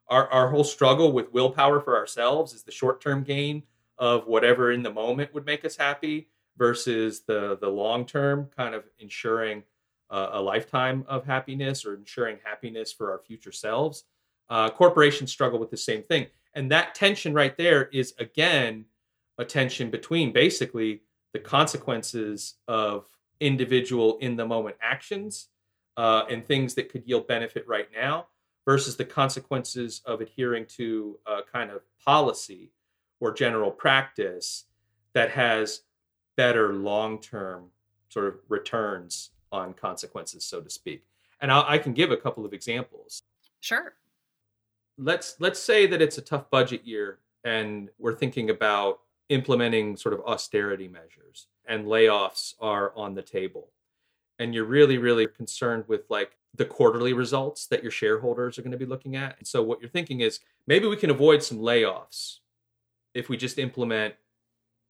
our 0.07 0.27
our 0.29 0.49
whole 0.49 0.63
struggle 0.63 1.11
with 1.11 1.31
willpower 1.33 1.79
for 1.79 1.95
ourselves 1.95 2.53
is 2.53 2.63
the 2.63 2.71
short 2.71 3.01
term 3.01 3.23
gain 3.23 3.63
of 3.97 4.27
whatever 4.27 4.71
in 4.71 4.81
the 4.81 4.91
moment 4.91 5.33
would 5.33 5.45
make 5.45 5.65
us 5.65 5.75
happy 5.75 6.29
versus 6.57 7.21
the 7.21 7.57
the 7.61 7.69
long 7.69 8.05
term 8.05 8.49
kind 8.55 8.73
of 8.73 8.85
ensuring 8.99 9.63
uh, 10.09 10.29
a 10.33 10.41
lifetime 10.41 11.05
of 11.07 11.25
happiness 11.25 11.85
or 11.85 11.93
ensuring 11.93 12.39
happiness 12.43 12.91
for 12.91 13.11
our 13.11 13.19
future 13.19 13.51
selves. 13.51 14.05
Uh, 14.49 14.69
corporations 14.69 15.31
struggle 15.31 15.59
with 15.59 15.69
the 15.69 15.77
same 15.77 16.01
thing, 16.03 16.25
and 16.55 16.71
that 16.71 16.95
tension 16.95 17.33
right 17.33 17.55
there 17.55 17.85
is 17.89 18.15
again 18.17 18.85
a 19.37 19.45
tension 19.45 19.91
between 19.91 20.33
basically 20.33 21.01
the 21.33 21.39
consequences 21.39 22.55
of 22.67 23.05
individual 23.39 24.17
in 24.19 24.35
the 24.35 24.45
moment 24.45 24.75
actions 24.81 25.47
uh, 25.97 26.23
and 26.29 26.45
things 26.45 26.75
that 26.75 26.89
could 26.89 27.03
yield 27.05 27.27
benefit 27.27 27.67
right 27.67 27.89
now 27.93 28.27
versus 28.65 28.95
the 28.95 29.05
consequences 29.05 30.01
of 30.05 30.21
adhering 30.21 30.65
to 30.65 31.17
a 31.25 31.39
kind 31.41 31.71
of 31.71 31.81
policy 32.05 32.71
or 33.19 33.33
general 33.33 33.71
practice 33.71 34.65
that 35.13 35.31
has 35.31 35.81
better 36.37 36.73
long 36.73 37.19
term 37.19 37.65
sort 38.09 38.27
of 38.27 38.35
returns 38.47 39.31
on 39.51 39.73
consequences, 39.73 40.45
so 40.45 40.61
to 40.61 40.69
speak. 40.69 41.03
And 41.41 41.51
I'll, 41.51 41.65
I 41.67 41.77
can 41.77 41.93
give 41.93 42.11
a 42.11 42.17
couple 42.17 42.45
of 42.45 42.53
examples. 42.53 43.23
Sure. 43.59 43.93
Let's 44.97 45.35
let's 45.39 45.59
say 45.59 45.87
that 45.87 46.01
it's 46.01 46.17
a 46.17 46.21
tough 46.21 46.49
budget 46.49 46.85
year 46.85 47.19
and 47.43 47.89
we're 47.97 48.15
thinking 48.15 48.49
about 48.49 48.99
implementing 49.29 49.95
sort 49.95 50.13
of 50.13 50.21
austerity 50.21 50.87
measures 50.87 51.47
and 51.69 51.85
layoffs 51.85 52.55
are 52.59 52.91
on 52.97 53.15
the 53.15 53.21
table. 53.21 53.71
And 54.39 54.53
you're 54.53 54.65
really 54.65 54.97
really 54.97 55.27
concerned 55.27 55.85
with 55.87 56.01
like 56.09 56.35
the 56.55 56.65
quarterly 56.65 57.13
results 57.13 57.67
that 57.67 57.83
your 57.83 57.91
shareholders 57.91 58.57
are 58.57 58.63
going 58.63 58.71
to 58.71 58.77
be 58.77 58.85
looking 58.85 59.15
at. 59.15 59.37
And 59.37 59.47
so 59.47 59.63
what 59.63 59.79
you're 59.79 59.89
thinking 59.89 60.19
is 60.19 60.39
maybe 60.67 60.87
we 60.87 60.97
can 60.97 61.11
avoid 61.11 61.43
some 61.43 61.59
layoffs 61.59 62.39
if 63.13 63.29
we 63.29 63.37
just 63.37 63.57
implement 63.57 64.15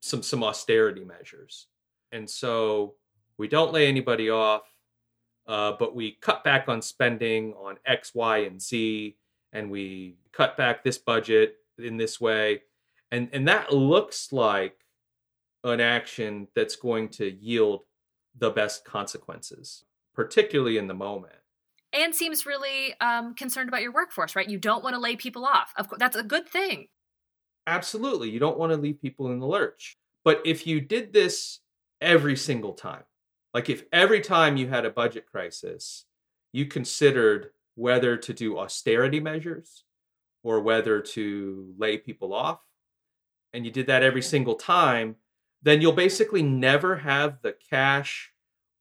some 0.02 0.24
some 0.24 0.44
austerity 0.44 1.06
measures. 1.06 1.68
And 2.12 2.28
so 2.28 2.96
we 3.38 3.48
don't 3.48 3.72
lay 3.72 3.88
anybody 3.88 4.32
off 4.32 4.63
uh, 5.50 5.74
but 5.80 5.96
we 5.96 6.12
cut 6.22 6.44
back 6.44 6.70
on 6.70 6.80
spending 6.80 7.54
on 7.54 7.76
x 7.84 8.13
y 8.13 8.38
and 8.39 8.62
z 8.62 9.18
and 9.52 9.72
we 9.72 10.15
cut 10.32 10.56
back 10.56 10.84
this 10.84 11.00
budget 11.00 11.56
in 11.80 11.98
this 11.98 12.22
way. 12.22 12.62
And 13.12 13.30
and 13.34 13.48
that 13.48 13.74
looks 13.74 14.32
like 14.32 14.78
an 15.63 15.82
action 15.82 16.48
that's 16.56 16.76
going 16.76 17.10
to 17.10 17.30
yield 17.30 17.82
the 18.38 18.50
best 18.50 18.86
consequences, 18.86 19.84
particularly 20.13 20.78
in 20.78 20.88
the 20.88 20.93
moment. 20.93 21.34
And 21.91 22.13
seems 22.13 22.45
really 22.45 22.93
um, 23.02 23.34
concerned 23.34 23.67
about 23.67 23.82
your 23.82 23.91
workforce, 23.91 24.36
right? 24.36 24.48
You 24.48 24.60
don't 24.60 24.84
want 24.84 24.93
to 24.93 25.00
lay 25.00 25.15
people 25.15 25.45
off. 25.45 25.74
Of 25.76 25.89
course, 25.89 26.00
that's 26.00 26.15
a 26.15 26.24
good 26.24 26.48
thing. 26.48 26.88
Absolutely, 27.65 28.30
you 28.30 28.39
don't 28.39 28.58
want 28.58 28.72
to 28.72 28.78
leave 28.78 29.02
people 29.02 29.32
in 29.32 29.39
the 29.39 29.48
lurch. 29.48 29.98
But 30.24 30.41
if 30.45 30.67
you 30.67 30.82
did 30.82 31.13
this 31.13 31.60
every 32.02 32.36
single 32.36 32.74
time, 32.74 33.04
like 33.54 33.69
if 33.69 33.84
every 33.91 34.22
time 34.22 34.58
you 34.58 34.67
had 34.67 34.86
a 34.86 34.91
budget 34.91 35.26
crisis, 35.26 36.06
you 36.52 36.65
considered 36.65 37.50
whether 37.76 38.17
to 38.17 38.34
do 38.34 38.58
austerity 38.58 39.19
measures 39.19 39.84
or 40.43 40.62
whether 40.62 41.02
to 41.02 41.74
lay 41.78 41.98
people 41.98 42.34
off, 42.34 42.60
and 43.54 43.65
you 43.65 43.72
did 43.72 43.88
that 43.88 44.04
every 44.04 44.22
single 44.22 44.56
time, 44.56 45.15
then 45.62 45.82
you'll 45.82 45.91
basically 45.91 46.41
never 46.41 46.98
have 46.98 47.41
the 47.41 47.56
cash 47.69 48.32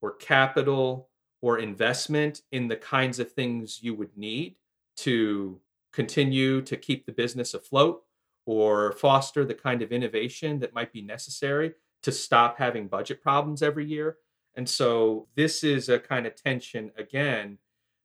or 0.01 0.15
capital 0.15 1.09
or 1.41 1.59
investment 1.59 2.43
in 2.53 2.69
the 2.69 2.77
kinds 2.77 3.19
of 3.19 3.33
things 3.33 3.83
you 3.83 3.95
would 3.95 4.17
need 4.17 4.57
to 4.97 5.61
continue 5.93 6.61
to 6.63 6.77
keep 6.77 7.07
the 7.07 7.13
business 7.13 7.55
afloat 7.55 8.03
or 8.47 8.93
foster 8.93 9.45
the 9.45 9.55
kind 9.55 9.83
of 9.83 9.93
innovation 9.93 10.59
that 10.59 10.75
might 10.75 10.93
be 10.93 11.03
necessary 11.03 11.75
to 12.03 12.13
stop 12.13 12.59
having 12.59 12.89
budget 12.89 13.23
problems 13.23 13.63
every 13.63 13.85
year. 13.85 14.17
And 14.55 14.69
so 14.69 15.29
this 15.37 15.63
is 15.63 15.89
a 15.89 15.99
kind 15.99 16.27
of 16.27 16.35
tension 16.35 16.91
again 16.97 17.59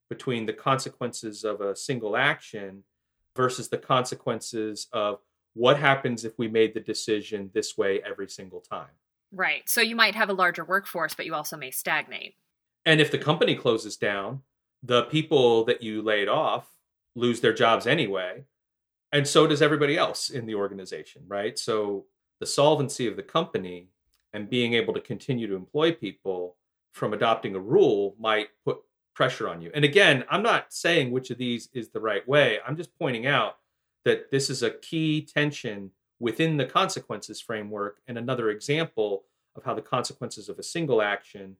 between 0.09 0.45
the 0.45 0.53
consequences 0.53 1.43
of 1.43 1.61
a 1.61 1.75
single 1.75 2.15
action 2.15 2.83
versus 3.35 3.69
the 3.69 3.77
consequences 3.77 4.87
of 4.93 5.19
what 5.53 5.77
happens 5.77 6.25
if 6.25 6.37
we 6.37 6.47
made 6.47 6.73
the 6.73 6.79
decision 6.79 7.49
this 7.53 7.77
way 7.77 8.01
every 8.05 8.27
single 8.27 8.59
time. 8.59 8.89
Right. 9.31 9.67
So 9.67 9.81
you 9.81 9.95
might 9.95 10.15
have 10.15 10.29
a 10.29 10.33
larger 10.33 10.63
workforce, 10.63 11.13
but 11.13 11.25
you 11.25 11.33
also 11.33 11.57
may 11.57 11.71
stagnate. 11.71 12.35
And 12.85 12.99
if 12.99 13.11
the 13.11 13.17
company 13.17 13.55
closes 13.55 13.97
down, 13.97 14.41
the 14.81 15.03
people 15.03 15.63
that 15.65 15.81
you 15.81 16.01
laid 16.01 16.27
off 16.27 16.67
lose 17.15 17.41
their 17.41 17.53
jobs 17.53 17.87
anyway. 17.87 18.43
And 19.11 19.27
so 19.27 19.47
does 19.47 19.61
everybody 19.61 19.97
else 19.97 20.29
in 20.29 20.45
the 20.45 20.55
organization, 20.55 21.23
right? 21.27 21.57
So 21.57 22.05
the 22.39 22.45
solvency 22.45 23.07
of 23.07 23.15
the 23.15 23.23
company 23.23 23.89
and 24.33 24.49
being 24.49 24.73
able 24.73 24.93
to 24.93 24.99
continue 24.99 25.47
to 25.47 25.55
employ 25.55 25.91
people 25.91 26.57
from 26.91 27.13
adopting 27.13 27.55
a 27.55 27.59
rule 27.59 28.15
might 28.19 28.49
put 28.65 28.77
pressure 29.15 29.47
on 29.47 29.61
you. 29.61 29.71
And 29.73 29.85
again, 29.85 30.25
I'm 30.29 30.43
not 30.43 30.73
saying 30.73 31.11
which 31.11 31.29
of 31.29 31.37
these 31.37 31.69
is 31.73 31.89
the 31.89 31.99
right 31.99 32.27
way. 32.27 32.57
I'm 32.65 32.75
just 32.75 32.97
pointing 32.97 33.27
out 33.27 33.57
that 34.05 34.31
this 34.31 34.49
is 34.49 34.63
a 34.63 34.71
key 34.71 35.21
tension 35.21 35.91
within 36.19 36.57
the 36.57 36.65
consequences 36.65 37.41
framework 37.41 38.01
and 38.07 38.17
another 38.17 38.49
example 38.49 39.23
of 39.55 39.63
how 39.63 39.73
the 39.73 39.81
consequences 39.81 40.49
of 40.49 40.59
a 40.59 40.63
single 40.63 41.01
action 41.01 41.57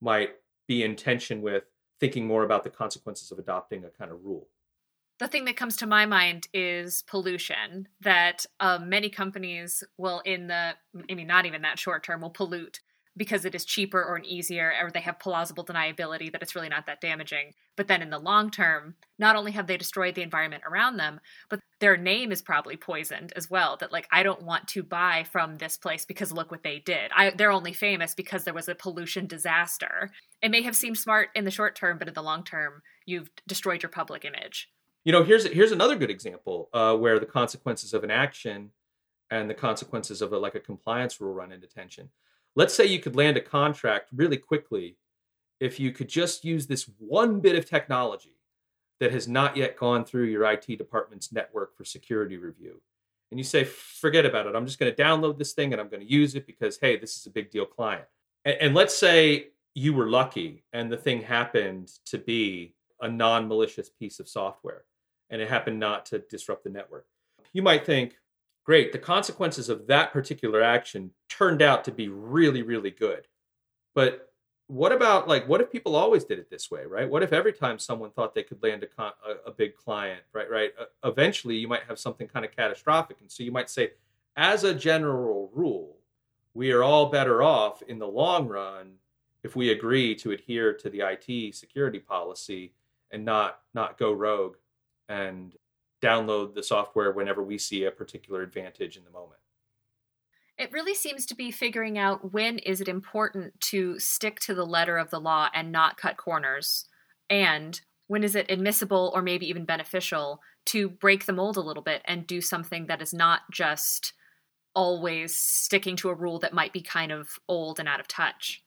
might 0.00 0.30
be 0.66 0.82
in 0.82 0.96
tension 0.96 1.42
with 1.42 1.64
thinking 2.00 2.26
more 2.26 2.44
about 2.44 2.64
the 2.64 2.70
consequences 2.70 3.30
of 3.30 3.38
adopting 3.38 3.84
a 3.84 3.88
kind 3.88 4.10
of 4.10 4.24
rule. 4.24 4.48
The 5.20 5.28
thing 5.28 5.44
that 5.44 5.56
comes 5.56 5.76
to 5.76 5.86
my 5.86 6.06
mind 6.06 6.48
is 6.52 7.04
pollution, 7.06 7.86
that 8.00 8.46
um, 8.58 8.88
many 8.88 9.08
companies 9.08 9.84
will, 9.96 10.20
in 10.24 10.48
the, 10.48 10.74
I 11.08 11.14
mean, 11.14 11.28
not 11.28 11.46
even 11.46 11.62
that 11.62 11.78
short 11.78 12.02
term, 12.02 12.22
will 12.22 12.30
pollute 12.30 12.80
because 13.16 13.44
it 13.44 13.54
is 13.54 13.64
cheaper 13.64 14.02
or 14.02 14.16
an 14.16 14.24
easier 14.24 14.72
or 14.80 14.90
they 14.90 15.00
have 15.00 15.18
plausible 15.18 15.64
deniability 15.64 16.32
that 16.32 16.42
it's 16.42 16.54
really 16.54 16.68
not 16.68 16.86
that 16.86 17.00
damaging. 17.00 17.54
But 17.76 17.88
then 17.88 18.02
in 18.02 18.10
the 18.10 18.18
long 18.18 18.50
term 18.50 18.94
not 19.18 19.36
only 19.36 19.52
have 19.52 19.66
they 19.66 19.76
destroyed 19.76 20.14
the 20.14 20.22
environment 20.22 20.64
around 20.68 20.96
them 20.96 21.20
but 21.48 21.60
their 21.80 21.96
name 21.96 22.32
is 22.32 22.42
probably 22.42 22.76
poisoned 22.76 23.32
as 23.36 23.48
well 23.48 23.76
that 23.76 23.92
like 23.92 24.08
i 24.10 24.22
don't 24.22 24.42
want 24.42 24.66
to 24.68 24.82
buy 24.82 25.24
from 25.30 25.56
this 25.56 25.76
place 25.76 26.04
because 26.04 26.32
look 26.32 26.50
what 26.50 26.62
they 26.62 26.78
did. 26.80 27.10
I, 27.14 27.30
they're 27.30 27.50
only 27.50 27.72
famous 27.72 28.14
because 28.14 28.44
there 28.44 28.54
was 28.54 28.68
a 28.68 28.74
pollution 28.74 29.26
disaster. 29.26 30.10
It 30.42 30.50
may 30.50 30.62
have 30.62 30.76
seemed 30.76 30.98
smart 30.98 31.28
in 31.34 31.44
the 31.44 31.50
short 31.50 31.76
term 31.76 31.98
but 31.98 32.08
in 32.08 32.14
the 32.14 32.22
long 32.22 32.44
term 32.44 32.82
you've 33.06 33.30
destroyed 33.46 33.82
your 33.82 33.90
public 33.90 34.24
image. 34.24 34.70
You 35.04 35.12
know 35.12 35.22
here's 35.22 35.46
here's 35.46 35.72
another 35.72 35.96
good 35.96 36.10
example 36.10 36.68
uh, 36.72 36.96
where 36.96 37.18
the 37.18 37.26
consequences 37.26 37.94
of 37.94 38.02
an 38.04 38.10
action 38.10 38.70
and 39.30 39.48
the 39.48 39.54
consequences 39.54 40.22
of 40.22 40.32
a, 40.32 40.38
like 40.38 40.54
a 40.54 40.60
compliance 40.60 41.20
rule 41.20 41.32
run 41.32 41.52
into 41.52 41.66
tension 41.66 42.10
let's 42.56 42.74
say 42.74 42.84
you 42.86 43.00
could 43.00 43.16
land 43.16 43.36
a 43.36 43.40
contract 43.40 44.10
really 44.14 44.36
quickly 44.36 44.96
if 45.60 45.80
you 45.80 45.92
could 45.92 46.08
just 46.08 46.44
use 46.44 46.66
this 46.66 46.88
one 46.98 47.40
bit 47.40 47.56
of 47.56 47.68
technology 47.68 48.36
that 49.00 49.12
has 49.12 49.26
not 49.26 49.56
yet 49.56 49.76
gone 49.76 50.04
through 50.04 50.24
your 50.24 50.50
IT 50.50 50.66
department's 50.78 51.32
network 51.32 51.76
for 51.76 51.84
security 51.84 52.36
review. 52.36 52.80
And 53.30 53.40
you 53.40 53.44
say, 53.44 53.64
forget 53.64 54.24
about 54.24 54.46
it. 54.46 54.54
I'm 54.54 54.66
just 54.66 54.78
going 54.78 54.94
to 54.94 55.02
download 55.02 55.38
this 55.38 55.52
thing 55.52 55.72
and 55.72 55.80
I'm 55.80 55.88
going 55.88 56.02
to 56.02 56.10
use 56.10 56.34
it 56.34 56.46
because, 56.46 56.78
hey, 56.80 56.96
this 56.96 57.16
is 57.16 57.26
a 57.26 57.30
big 57.30 57.50
deal 57.50 57.66
client. 57.66 58.04
And, 58.44 58.56
and 58.60 58.74
let's 58.74 58.96
say 58.96 59.48
you 59.74 59.92
were 59.92 60.08
lucky 60.08 60.64
and 60.72 60.90
the 60.90 60.96
thing 60.96 61.22
happened 61.22 61.90
to 62.06 62.18
be 62.18 62.74
a 63.00 63.08
non 63.08 63.48
malicious 63.48 63.88
piece 63.88 64.20
of 64.20 64.28
software 64.28 64.84
and 65.30 65.42
it 65.42 65.48
happened 65.48 65.80
not 65.80 66.06
to 66.06 66.20
disrupt 66.20 66.64
the 66.64 66.70
network. 66.70 67.06
You 67.52 67.62
might 67.62 67.84
think, 67.84 68.16
great, 68.64 68.92
the 68.92 68.98
consequences 68.98 69.68
of 69.68 69.86
that 69.86 70.12
particular 70.12 70.62
action 70.62 71.10
turned 71.28 71.62
out 71.62 71.84
to 71.84 71.92
be 71.92 72.08
really, 72.08 72.62
really 72.62 72.90
good. 72.90 73.26
But 73.94 74.34
what 74.66 74.92
about 74.92 75.28
like 75.28 75.46
what 75.46 75.60
if 75.60 75.70
people 75.70 75.94
always 75.94 76.24
did 76.24 76.38
it 76.38 76.48
this 76.48 76.70
way 76.70 76.86
right 76.86 77.08
what 77.08 77.22
if 77.22 77.32
every 77.32 77.52
time 77.52 77.78
someone 77.78 78.10
thought 78.10 78.34
they 78.34 78.42
could 78.42 78.62
land 78.62 78.82
a, 78.82 78.86
con- 78.86 79.12
a, 79.28 79.50
a 79.50 79.52
big 79.52 79.76
client 79.76 80.22
right 80.32 80.50
right 80.50 80.72
uh, 80.80 80.84
eventually 81.08 81.56
you 81.56 81.68
might 81.68 81.82
have 81.86 81.98
something 81.98 82.26
kind 82.26 82.44
of 82.44 82.56
catastrophic 82.56 83.18
and 83.20 83.30
so 83.30 83.42
you 83.42 83.52
might 83.52 83.68
say 83.68 83.90
as 84.36 84.64
a 84.64 84.74
general 84.74 85.50
rule 85.52 85.98
we 86.54 86.72
are 86.72 86.82
all 86.82 87.10
better 87.10 87.42
off 87.42 87.82
in 87.82 87.98
the 87.98 88.06
long 88.06 88.48
run 88.48 88.94
if 89.42 89.54
we 89.54 89.70
agree 89.70 90.14
to 90.14 90.30
adhere 90.30 90.72
to 90.72 90.88
the 90.88 91.00
IT 91.00 91.54
security 91.54 91.98
policy 91.98 92.72
and 93.10 93.22
not 93.22 93.60
not 93.74 93.98
go 93.98 94.12
rogue 94.12 94.56
and 95.10 95.54
download 96.04 96.54
the 96.54 96.62
software 96.62 97.12
whenever 97.12 97.42
we 97.42 97.58
see 97.58 97.84
a 97.84 97.90
particular 97.90 98.42
advantage 98.42 98.96
in 98.96 99.04
the 99.04 99.10
moment. 99.10 99.40
It 100.56 100.72
really 100.72 100.94
seems 100.94 101.26
to 101.26 101.34
be 101.34 101.50
figuring 101.50 101.98
out 101.98 102.32
when 102.32 102.58
is 102.58 102.80
it 102.80 102.88
important 102.88 103.60
to 103.62 103.98
stick 103.98 104.38
to 104.40 104.54
the 104.54 104.66
letter 104.66 104.96
of 104.98 105.10
the 105.10 105.20
law 105.20 105.48
and 105.52 105.72
not 105.72 105.96
cut 105.96 106.16
corners, 106.16 106.86
and 107.28 107.80
when 108.06 108.22
is 108.22 108.36
it 108.36 108.50
admissible 108.50 109.10
or 109.14 109.22
maybe 109.22 109.48
even 109.48 109.64
beneficial 109.64 110.40
to 110.66 110.88
break 110.88 111.26
the 111.26 111.32
mold 111.32 111.56
a 111.56 111.60
little 111.60 111.82
bit 111.82 112.02
and 112.04 112.26
do 112.26 112.40
something 112.40 112.86
that 112.86 113.02
is 113.02 113.12
not 113.12 113.40
just 113.50 114.12
always 114.74 115.36
sticking 115.36 115.96
to 115.96 116.10
a 116.10 116.14
rule 116.14 116.38
that 116.38 116.52
might 116.52 116.72
be 116.72 116.82
kind 116.82 117.12
of 117.12 117.28
old 117.48 117.80
and 117.80 117.88
out 117.88 118.00
of 118.00 118.08
touch. 118.08 118.62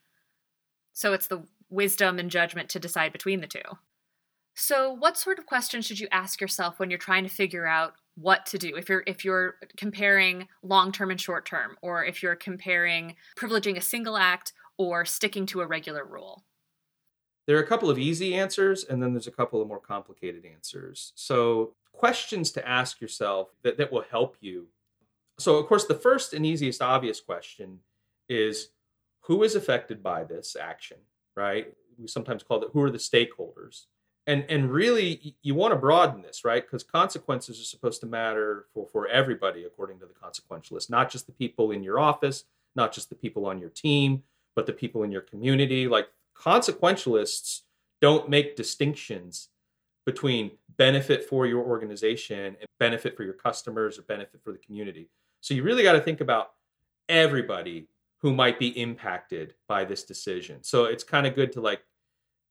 So 0.93 1.13
it's 1.13 1.28
the 1.28 1.43
wisdom 1.69 2.17
and 2.17 2.32
judgment 2.32 2.69
to 2.69 2.80
decide 2.80 3.13
between 3.13 3.41
the 3.41 3.47
two. 3.47 3.62
So, 4.59 4.91
what 4.91 5.19
sort 5.19 5.37
of 5.37 5.45
questions 5.45 5.85
should 5.85 5.99
you 5.99 6.07
ask 6.11 6.41
yourself 6.41 6.79
when 6.79 6.89
you're 6.89 6.97
trying 6.97 7.23
to 7.23 7.29
figure 7.29 7.67
out 7.67 7.93
what 8.15 8.47
to 8.47 8.57
do? 8.57 8.75
If 8.75 8.89
you're 8.89 9.03
if 9.05 9.23
you're 9.23 9.57
comparing 9.77 10.47
long-term 10.63 11.11
and 11.11 11.21
short-term 11.21 11.77
or 11.83 12.03
if 12.03 12.23
you're 12.23 12.35
comparing 12.35 13.15
privileging 13.37 13.77
a 13.77 13.81
single 13.81 14.17
act 14.17 14.53
or 14.79 15.05
sticking 15.05 15.45
to 15.47 15.61
a 15.61 15.67
regular 15.67 16.03
rule? 16.03 16.43
There 17.45 17.55
are 17.55 17.61
a 17.61 17.67
couple 17.67 17.91
of 17.91 17.99
easy 17.99 18.33
answers 18.33 18.83
and 18.83 19.01
then 19.01 19.13
there's 19.13 19.27
a 19.27 19.31
couple 19.31 19.61
of 19.61 19.67
more 19.67 19.79
complicated 19.79 20.43
answers. 20.43 21.13
So, 21.13 21.75
questions 21.91 22.51
to 22.53 22.67
ask 22.67 22.99
yourself 22.99 23.49
that, 23.61 23.77
that 23.77 23.91
will 23.91 24.05
help 24.09 24.37
you. 24.41 24.69
So, 25.37 25.57
of 25.57 25.67
course, 25.67 25.85
the 25.85 25.93
first 25.93 26.33
and 26.33 26.43
easiest 26.43 26.81
obvious 26.81 27.21
question 27.21 27.81
is 28.27 28.69
who 29.21 29.43
is 29.43 29.53
affected 29.53 30.01
by 30.01 30.23
this 30.23 30.55
action, 30.59 30.97
right? 31.35 31.71
We 31.99 32.07
sometimes 32.07 32.41
call 32.41 32.63
it 32.63 32.71
who 32.73 32.81
are 32.81 32.89
the 32.89 32.97
stakeholders? 32.97 33.85
And 34.27 34.45
and 34.49 34.69
really 34.71 35.35
you 35.41 35.55
want 35.55 35.71
to 35.71 35.75
broaden 35.75 36.21
this 36.21 36.45
right? 36.45 36.63
Because 36.63 36.83
consequences 36.83 37.59
are 37.59 37.63
supposed 37.63 38.01
to 38.01 38.07
matter 38.07 38.65
for 38.73 38.85
for 38.87 39.07
everybody 39.07 39.63
according 39.63 39.99
to 39.99 40.05
the 40.05 40.13
consequentialist 40.13 40.89
not 40.89 41.09
just 41.09 41.25
the 41.25 41.33
people 41.33 41.71
in 41.71 41.83
your 41.83 41.99
office 41.99 42.43
not 42.75 42.93
just 42.93 43.09
the 43.09 43.15
people 43.15 43.45
on 43.47 43.59
your 43.59 43.69
team 43.69 44.21
but 44.57 44.65
the 44.65 44.73
people 44.73 45.03
in 45.03 45.11
your 45.11 45.21
community. 45.21 45.87
Like 45.87 46.09
consequentialists 46.35 47.61
don't 48.01 48.27
make 48.27 48.55
distinctions 48.55 49.49
between 50.03 50.51
benefit 50.77 51.23
for 51.23 51.45
your 51.45 51.63
organization 51.63 52.57
and 52.59 52.67
benefit 52.79 53.15
for 53.15 53.23
your 53.23 53.33
customers 53.33 53.99
or 53.99 54.01
benefit 54.01 54.41
for 54.43 54.51
the 54.51 54.57
community. 54.57 55.09
So 55.41 55.53
you 55.53 55.61
really 55.61 55.83
got 55.83 55.93
to 55.93 56.01
think 56.01 56.21
about 56.21 56.53
everybody 57.07 57.87
who 58.19 58.33
might 58.33 58.57
be 58.57 58.69
impacted 58.81 59.53
by 59.67 59.85
this 59.85 60.03
decision. 60.03 60.63
So 60.63 60.85
it's 60.85 61.03
kind 61.03 61.27
of 61.27 61.35
good 61.35 61.51
to 61.51 61.61
like 61.61 61.81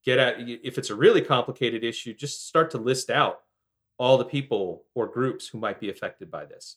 get 0.06 0.18
at 0.18 0.36
if 0.38 0.78
it's 0.78 0.88
a 0.88 0.94
really 0.94 1.20
complicated 1.20 1.84
issue 1.84 2.14
just 2.14 2.46
start 2.48 2.70
to 2.70 2.78
list 2.78 3.10
out 3.10 3.40
all 3.98 4.16
the 4.16 4.24
people 4.24 4.84
or 4.94 5.06
groups 5.06 5.48
who 5.48 5.58
might 5.58 5.80
be 5.80 5.90
affected 5.90 6.30
by 6.30 6.44
this. 6.44 6.76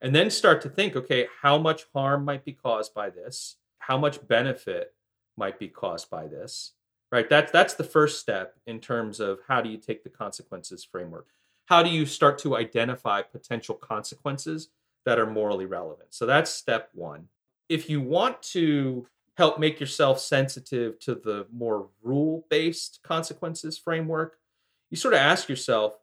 And 0.00 0.14
then 0.14 0.30
start 0.30 0.60
to 0.62 0.68
think 0.68 0.96
okay 0.96 1.28
how 1.42 1.58
much 1.58 1.84
harm 1.94 2.24
might 2.24 2.44
be 2.44 2.52
caused 2.52 2.94
by 2.94 3.10
this? 3.10 3.56
How 3.78 3.98
much 3.98 4.26
benefit 4.26 4.94
might 5.36 5.58
be 5.58 5.68
caused 5.68 6.10
by 6.10 6.26
this? 6.26 6.72
Right? 7.12 7.28
That's 7.28 7.52
that's 7.52 7.74
the 7.74 7.84
first 7.84 8.20
step 8.20 8.54
in 8.66 8.80
terms 8.80 9.20
of 9.20 9.40
how 9.46 9.60
do 9.60 9.68
you 9.68 9.76
take 9.78 10.02
the 10.02 10.10
consequences 10.10 10.82
framework? 10.82 11.28
How 11.66 11.82
do 11.82 11.90
you 11.90 12.06
start 12.06 12.38
to 12.38 12.56
identify 12.56 13.22
potential 13.22 13.74
consequences 13.74 14.70
that 15.04 15.18
are 15.18 15.30
morally 15.30 15.66
relevant? 15.66 16.08
So 16.10 16.26
that's 16.26 16.50
step 16.50 16.88
1 16.94 17.28
if 17.68 17.88
you 17.88 18.00
want 18.00 18.42
to 18.42 19.06
help 19.36 19.58
make 19.58 19.80
yourself 19.80 20.20
sensitive 20.20 20.98
to 21.00 21.14
the 21.14 21.46
more 21.52 21.88
rule 22.02 22.46
based 22.50 23.00
consequences 23.02 23.78
framework, 23.78 24.38
you 24.90 24.96
sort 24.96 25.14
of 25.14 25.20
ask 25.20 25.48
yourself, 25.48 25.96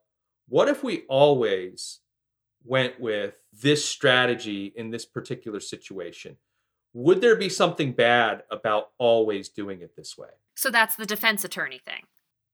what 0.48 0.68
if 0.68 0.84
we 0.84 1.04
always 1.08 2.00
went 2.64 3.00
with 3.00 3.36
this 3.54 3.86
strategy 3.86 4.74
in 4.76 4.90
this 4.90 5.06
particular 5.06 5.60
situation? 5.60 6.38
Would 6.94 7.22
there 7.22 7.36
be 7.36 7.50
something 7.50 7.92
bad 7.92 8.44
about 8.50 8.90
always 8.98 9.50
doing 9.50 9.82
it 9.82 9.96
this 9.96 10.18
way? 10.18 10.30
So 10.56 10.72
that's 10.72 10.96
the 10.96 11.06
defense 11.06 11.44
attorney 11.44 11.80
thing. 11.86 12.04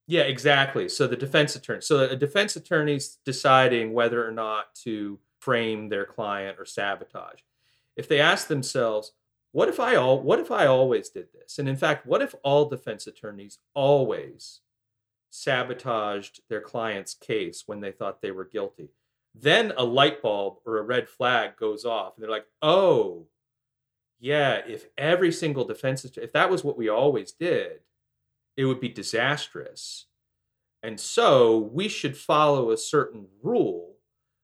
Yeah, 0.08 0.24
exactly. 0.24 0.90
So 0.90 1.08
the 1.08 1.16
defense 1.16 1.56
attorney. 1.56 1.82
So 1.82 2.02
a 2.02 2.16
defense 2.16 2.56
attorney's 2.56 3.18
deciding 3.26 3.94
whether 3.94 4.28
or 4.28 4.32
not 4.32 4.76
to 4.84 5.20
frame 5.40 5.90
their 5.90 6.06
client 6.06 6.58
or 6.60 6.66
sabotage. 6.66 7.40
If 7.96 8.08
they 8.08 8.20
ask 8.20 8.48
themselves, 8.48 9.14
what 9.56 9.70
if 9.70 9.80
I 9.80 9.96
all 9.96 10.20
what 10.20 10.42
if 10.42 10.52
I 10.52 10.66
always 10.66 11.08
did 11.08 11.28
this? 11.32 11.60
And 11.60 11.70
in 11.70 11.78
fact, 11.78 12.06
what 12.06 12.22
if 12.22 12.36
all 12.44 12.68
defense 12.68 13.08
attorneys 13.08 13.60
always 13.74 14.60
sabotaged 15.30 16.42
their 16.50 16.60
client's 16.60 17.14
case 17.14 17.64
when 17.66 17.80
they 17.80 17.94
thought 17.94 18.22
they 18.22 18.32
were 18.32 18.44
guilty? 18.44 18.90
Then 19.34 19.72
a 19.78 19.86
light 19.86 20.22
bulb 20.22 20.58
or 20.66 20.78
a 20.78 20.84
red 20.84 21.08
flag 21.08 21.56
goes 21.56 21.86
off 21.86 22.16
and 22.16 22.24
they're 22.24 22.30
like, 22.30 22.48
"Oh, 22.62 23.28
yeah, 24.20 24.56
if 24.68 24.88
every 24.98 25.32
single 25.32 25.64
defense 25.64 26.04
if 26.04 26.34
that 26.34 26.50
was 26.50 26.66
what 26.66 26.78
we 26.78 26.90
always 26.90 27.32
did, 27.32 27.80
it 28.58 28.66
would 28.66 28.82
be 28.82 28.90
disastrous." 28.90 30.08
And 30.84 31.00
so, 31.00 31.58
we 31.60 31.88
should 31.88 32.18
follow 32.18 32.72
a 32.72 32.78
certain 32.78 33.30
rule 33.42 33.96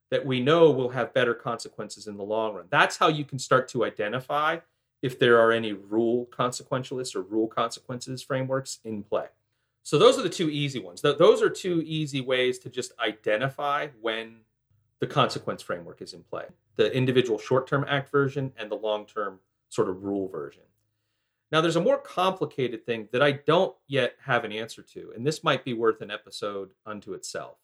that 0.10 0.26
we 0.26 0.40
know 0.40 0.72
will 0.72 0.90
have 0.92 1.14
better 1.14 1.34
consequences 1.34 2.08
in 2.08 2.16
the 2.16 2.24
long 2.24 2.56
run. 2.56 2.68
That's 2.70 2.96
how 2.96 3.10
you 3.10 3.26
can 3.26 3.40
start 3.40 3.68
to 3.70 3.84
identify 3.84 4.60
if 5.02 5.18
there 5.18 5.40
are 5.40 5.52
any 5.52 5.74
rule 5.74 6.28
consequentialists 6.32 7.16
or 7.16 7.22
rule 7.22 7.48
consequences 7.48 8.22
frameworks 8.22 8.80
in 8.84 9.04
play. 9.04 9.26
So 9.84 9.98
those 9.98 10.20
are 10.20 10.22
the 10.22 10.30
two 10.30 10.50
easy 10.50 10.80
ones. 10.80 11.02
Those 11.02 11.42
are 11.42 11.50
two 11.50 11.82
easy 11.86 12.22
ways 12.22 12.60
to 12.60 12.70
just 12.70 12.92
identify 13.00 13.88
when 14.00 14.38
the 15.00 15.08
consequence 15.08 15.64
framework 15.64 16.02
is 16.02 16.14
in 16.14 16.24
play. 16.24 16.46
The 16.76 16.96
individual 16.96 17.40
short-term 17.40 17.86
act 17.88 18.12
version 18.12 18.54
and 18.58 18.70
the 18.70 18.76
long-term 18.76 19.40
sort 19.70 19.90
of 19.90 20.04
rule 20.04 20.28
version. 20.28 20.62
Now 21.52 21.62
there's 21.62 21.76
a 21.76 21.82
more 21.82 21.98
complicated 21.98 22.86
thing 22.86 23.10
that 23.12 23.24
I 23.24 23.32
don't 23.32 23.76
yet 23.88 24.16
have 24.24 24.46
an 24.46 24.52
answer 24.52 24.84
to, 24.84 25.12
and 25.16 25.26
this 25.26 25.44
might 25.44 25.66
be 25.66 25.74
worth 25.74 26.02
an 26.02 26.12
episode 26.12 26.72
unto 26.86 27.14
itself, 27.14 27.58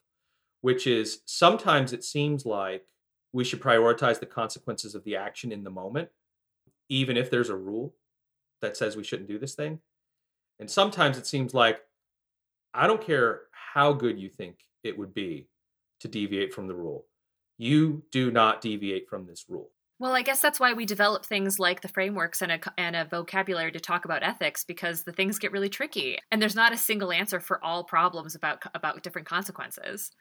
which 0.62 0.88
is 0.88 1.22
sometimes 1.26 1.94
it 1.94 2.04
seems 2.04 2.46
like 2.46 2.88
we 3.32 3.44
should 3.44 3.62
prioritize 3.62 4.20
the 4.20 4.26
consequences 4.26 4.96
of 4.96 5.04
the 5.04 5.16
action 5.16 5.52
in 5.52 5.64
the 5.64 5.70
moment 5.70 6.10
even 6.90 7.18
if 7.18 7.30
there's 7.30 7.50
a 7.50 7.56
rule 7.56 7.94
that 8.62 8.78
says 8.78 8.96
we 8.96 9.04
shouldn't 9.04 9.30
do 9.30 9.40
this 9.40 9.56
thing. 9.56 9.80
And 10.60 10.70
sometimes 10.70 11.18
it 11.18 11.28
seems 11.28 11.54
like 11.54 11.82
I 12.74 12.88
don't 12.88 13.02
care 13.02 13.42
how 13.52 13.94
good 13.94 14.20
you 14.20 14.30
think 14.30 14.60
it 14.84 14.98
would 14.98 15.14
be 15.14 15.48
to 16.00 16.08
deviate 16.08 16.54
from 16.54 16.68
the 16.68 16.76
rule. 16.76 17.06
You 17.58 18.04
do 18.12 18.32
not 18.32 18.62
deviate 18.62 19.10
from 19.10 19.26
this 19.26 19.46
rule. 19.48 19.72
Well, 20.00 20.14
I 20.14 20.22
guess 20.22 20.42
that's 20.42 20.60
why 20.60 20.74
we 20.74 20.86
develop 20.86 21.26
things 21.26 21.58
like 21.58 21.82
the 21.82 21.88
frameworks 21.88 22.44
and 22.44 22.52
a, 22.52 22.60
and 22.78 22.96
a 22.96 23.06
vocabulary 23.06 23.72
to 23.72 23.80
talk 23.80 24.06
about 24.06 24.22
ethics 24.22 24.64
because 24.64 25.04
the 25.04 25.12
things 25.12 25.40
get 25.40 25.52
really 25.52 25.70
tricky 25.70 26.20
and 26.32 26.40
there's 26.40 26.56
not 26.56 26.72
a 26.72 26.78
single 26.78 27.12
answer 27.12 27.40
for 27.40 27.64
all 27.64 27.84
problems 27.84 28.36
about 28.36 28.62
about 28.76 29.02
different 29.02 29.28
consequences. 29.28 30.12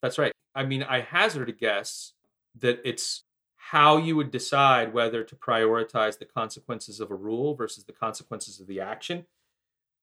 That's 0.00 0.18
right. 0.18 0.32
I 0.56 0.64
mean, 0.64 0.82
I 0.82 1.00
hazard 1.00 1.48
a 1.48 1.52
guess 1.52 2.14
that 2.58 2.80
it's 2.84 3.22
how 3.70 3.96
you 3.96 4.16
would 4.16 4.30
decide 4.30 4.92
whether 4.92 5.22
to 5.22 5.36
prioritize 5.36 6.18
the 6.18 6.24
consequences 6.24 7.00
of 7.00 7.10
a 7.10 7.14
rule 7.14 7.54
versus 7.54 7.84
the 7.84 7.92
consequences 7.92 8.60
of 8.60 8.66
the 8.66 8.80
action 8.80 9.24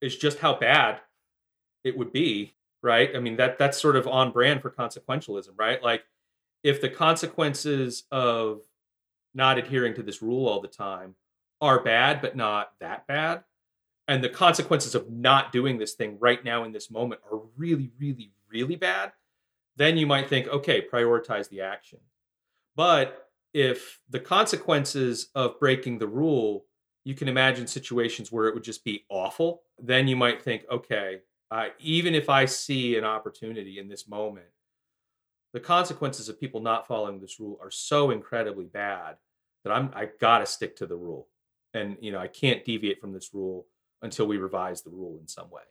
is 0.01 0.15
just 0.15 0.39
how 0.39 0.55
bad 0.55 1.01
it 1.83 1.97
would 1.97 2.11
be 2.11 2.53
right? 2.81 3.15
I 3.15 3.19
mean 3.19 3.35
that 3.37 3.57
that's 3.57 3.81
sort 3.81 3.97
of 3.97 4.07
on 4.07 4.31
brand 4.31 4.61
for 4.61 4.69
consequentialism 4.69 5.51
right? 5.57 5.83
Like 5.83 6.03
if 6.63 6.81
the 6.81 6.89
consequences 6.89 8.03
of 8.11 8.61
not 9.33 9.57
adhering 9.57 9.93
to 9.95 10.03
this 10.03 10.21
rule 10.21 10.47
all 10.47 10.61
the 10.61 10.67
time 10.67 11.15
are 11.61 11.83
bad 11.83 12.21
but 12.21 12.35
not 12.35 12.71
that 12.79 13.05
bad 13.07 13.43
and 14.07 14.23
the 14.23 14.29
consequences 14.29 14.95
of 14.95 15.09
not 15.11 15.51
doing 15.51 15.77
this 15.77 15.93
thing 15.93 16.17
right 16.19 16.43
now 16.43 16.63
in 16.63 16.71
this 16.71 16.89
moment 16.89 17.21
are 17.31 17.41
really 17.57 17.91
really 17.99 18.31
really 18.49 18.75
bad 18.75 19.11
then 19.79 19.97
you 19.97 20.05
might 20.05 20.29
think 20.29 20.47
okay 20.49 20.85
prioritize 20.85 21.49
the 21.49 21.61
action. 21.61 21.99
But 22.75 23.28
if 23.53 23.99
the 24.09 24.19
consequences 24.19 25.29
of 25.35 25.59
breaking 25.59 25.99
the 25.99 26.07
rule, 26.07 26.65
you 27.03 27.15
can 27.15 27.27
imagine 27.27 27.67
situations 27.67 28.31
where 28.31 28.47
it 28.47 28.53
would 28.53 28.63
just 28.63 28.83
be 28.83 29.05
awful. 29.09 29.63
Then 29.79 30.07
you 30.07 30.15
might 30.15 30.41
think, 30.41 30.65
okay, 30.71 31.21
uh, 31.51 31.67
even 31.79 32.13
if 32.13 32.29
I 32.29 32.45
see 32.45 32.97
an 32.97 33.03
opportunity 33.03 33.79
in 33.79 33.87
this 33.87 34.07
moment, 34.07 34.45
the 35.53 35.59
consequences 35.59 36.29
of 36.29 36.39
people 36.39 36.61
not 36.61 36.87
following 36.87 37.19
this 37.19 37.39
rule 37.39 37.57
are 37.61 37.71
so 37.71 38.11
incredibly 38.11 38.65
bad 38.65 39.15
that 39.63 39.73
I'm 39.73 39.89
I 39.95 40.09
gotta 40.19 40.45
stick 40.45 40.75
to 40.77 40.85
the 40.85 40.95
rule, 40.95 41.27
and 41.73 41.97
you 41.99 42.11
know 42.11 42.19
I 42.19 42.27
can't 42.27 42.63
deviate 42.63 43.01
from 43.01 43.13
this 43.13 43.33
rule 43.33 43.65
until 44.01 44.27
we 44.27 44.37
revise 44.37 44.83
the 44.83 44.91
rule 44.91 45.17
in 45.19 45.27
some 45.27 45.49
way. 45.49 45.63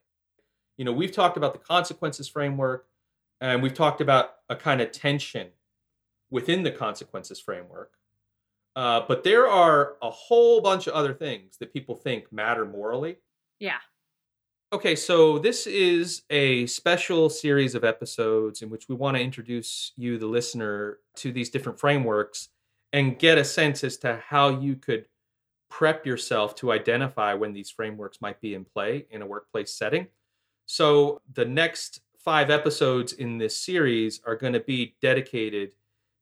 You 0.76 0.84
know, 0.84 0.92
we've 0.92 1.12
talked 1.12 1.36
about 1.36 1.52
the 1.52 1.60
consequences 1.60 2.28
framework, 2.28 2.86
and 3.40 3.62
we've 3.62 3.74
talked 3.74 4.00
about 4.00 4.30
a 4.48 4.56
kind 4.56 4.80
of 4.80 4.90
tension 4.90 5.48
within 6.30 6.62
the 6.62 6.70
consequences 6.70 7.40
framework. 7.40 7.92
Uh, 8.76 9.02
but 9.08 9.24
there 9.24 9.48
are 9.48 9.96
a 10.02 10.10
whole 10.10 10.60
bunch 10.60 10.86
of 10.86 10.94
other 10.94 11.12
things 11.12 11.56
that 11.58 11.72
people 11.72 11.96
think 11.96 12.32
matter 12.32 12.64
morally. 12.64 13.16
Yeah. 13.58 13.78
Okay, 14.72 14.94
so 14.94 15.38
this 15.38 15.66
is 15.66 16.22
a 16.28 16.66
special 16.66 17.30
series 17.30 17.74
of 17.74 17.84
episodes 17.84 18.60
in 18.60 18.68
which 18.68 18.88
we 18.88 18.94
want 18.94 19.16
to 19.16 19.22
introduce 19.22 19.92
you, 19.96 20.18
the 20.18 20.26
listener, 20.26 20.98
to 21.16 21.32
these 21.32 21.48
different 21.48 21.80
frameworks 21.80 22.50
and 22.92 23.18
get 23.18 23.38
a 23.38 23.44
sense 23.44 23.82
as 23.82 23.96
to 23.98 24.22
how 24.24 24.60
you 24.60 24.76
could 24.76 25.06
prep 25.70 26.06
yourself 26.06 26.54
to 26.56 26.72
identify 26.72 27.34
when 27.34 27.52
these 27.52 27.70
frameworks 27.70 28.20
might 28.20 28.40
be 28.40 28.54
in 28.54 28.64
play 28.64 29.06
in 29.10 29.22
a 29.22 29.26
workplace 29.26 29.72
setting. 29.72 30.06
So, 30.66 31.22
the 31.32 31.44
next 31.44 32.00
five 32.18 32.50
episodes 32.50 33.14
in 33.14 33.38
this 33.38 33.58
series 33.58 34.20
are 34.26 34.36
going 34.36 34.52
to 34.52 34.60
be 34.60 34.96
dedicated 35.00 35.72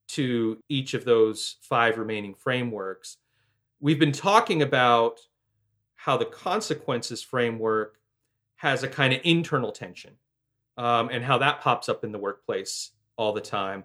to 0.09 0.63
each 0.69 0.95
of 0.95 1.05
those 1.05 1.57
five 1.63 1.99
remaining 1.99 2.35
frameworks. 2.35 3.19
We've 3.81 3.99
been 3.99 4.13
talking 4.13 4.63
about 4.63 5.21
how 5.97 6.17
the 6.17 6.25
consequences 6.25 7.23
framework 7.23 7.99
has 8.57 8.83
a 8.83 8.89
kind 8.89 9.13
of 9.13 9.21
internal 9.25 9.73
tension 9.73 10.15
um, 10.77 11.09
and 11.11 11.25
how 11.25 11.39
that 11.39 11.61
pops 11.61 11.89
up 11.89 12.05
in 12.05 12.13
the 12.13 12.19
workplace 12.19 12.93
all 13.17 13.33
the 13.33 13.41
time. 13.41 13.85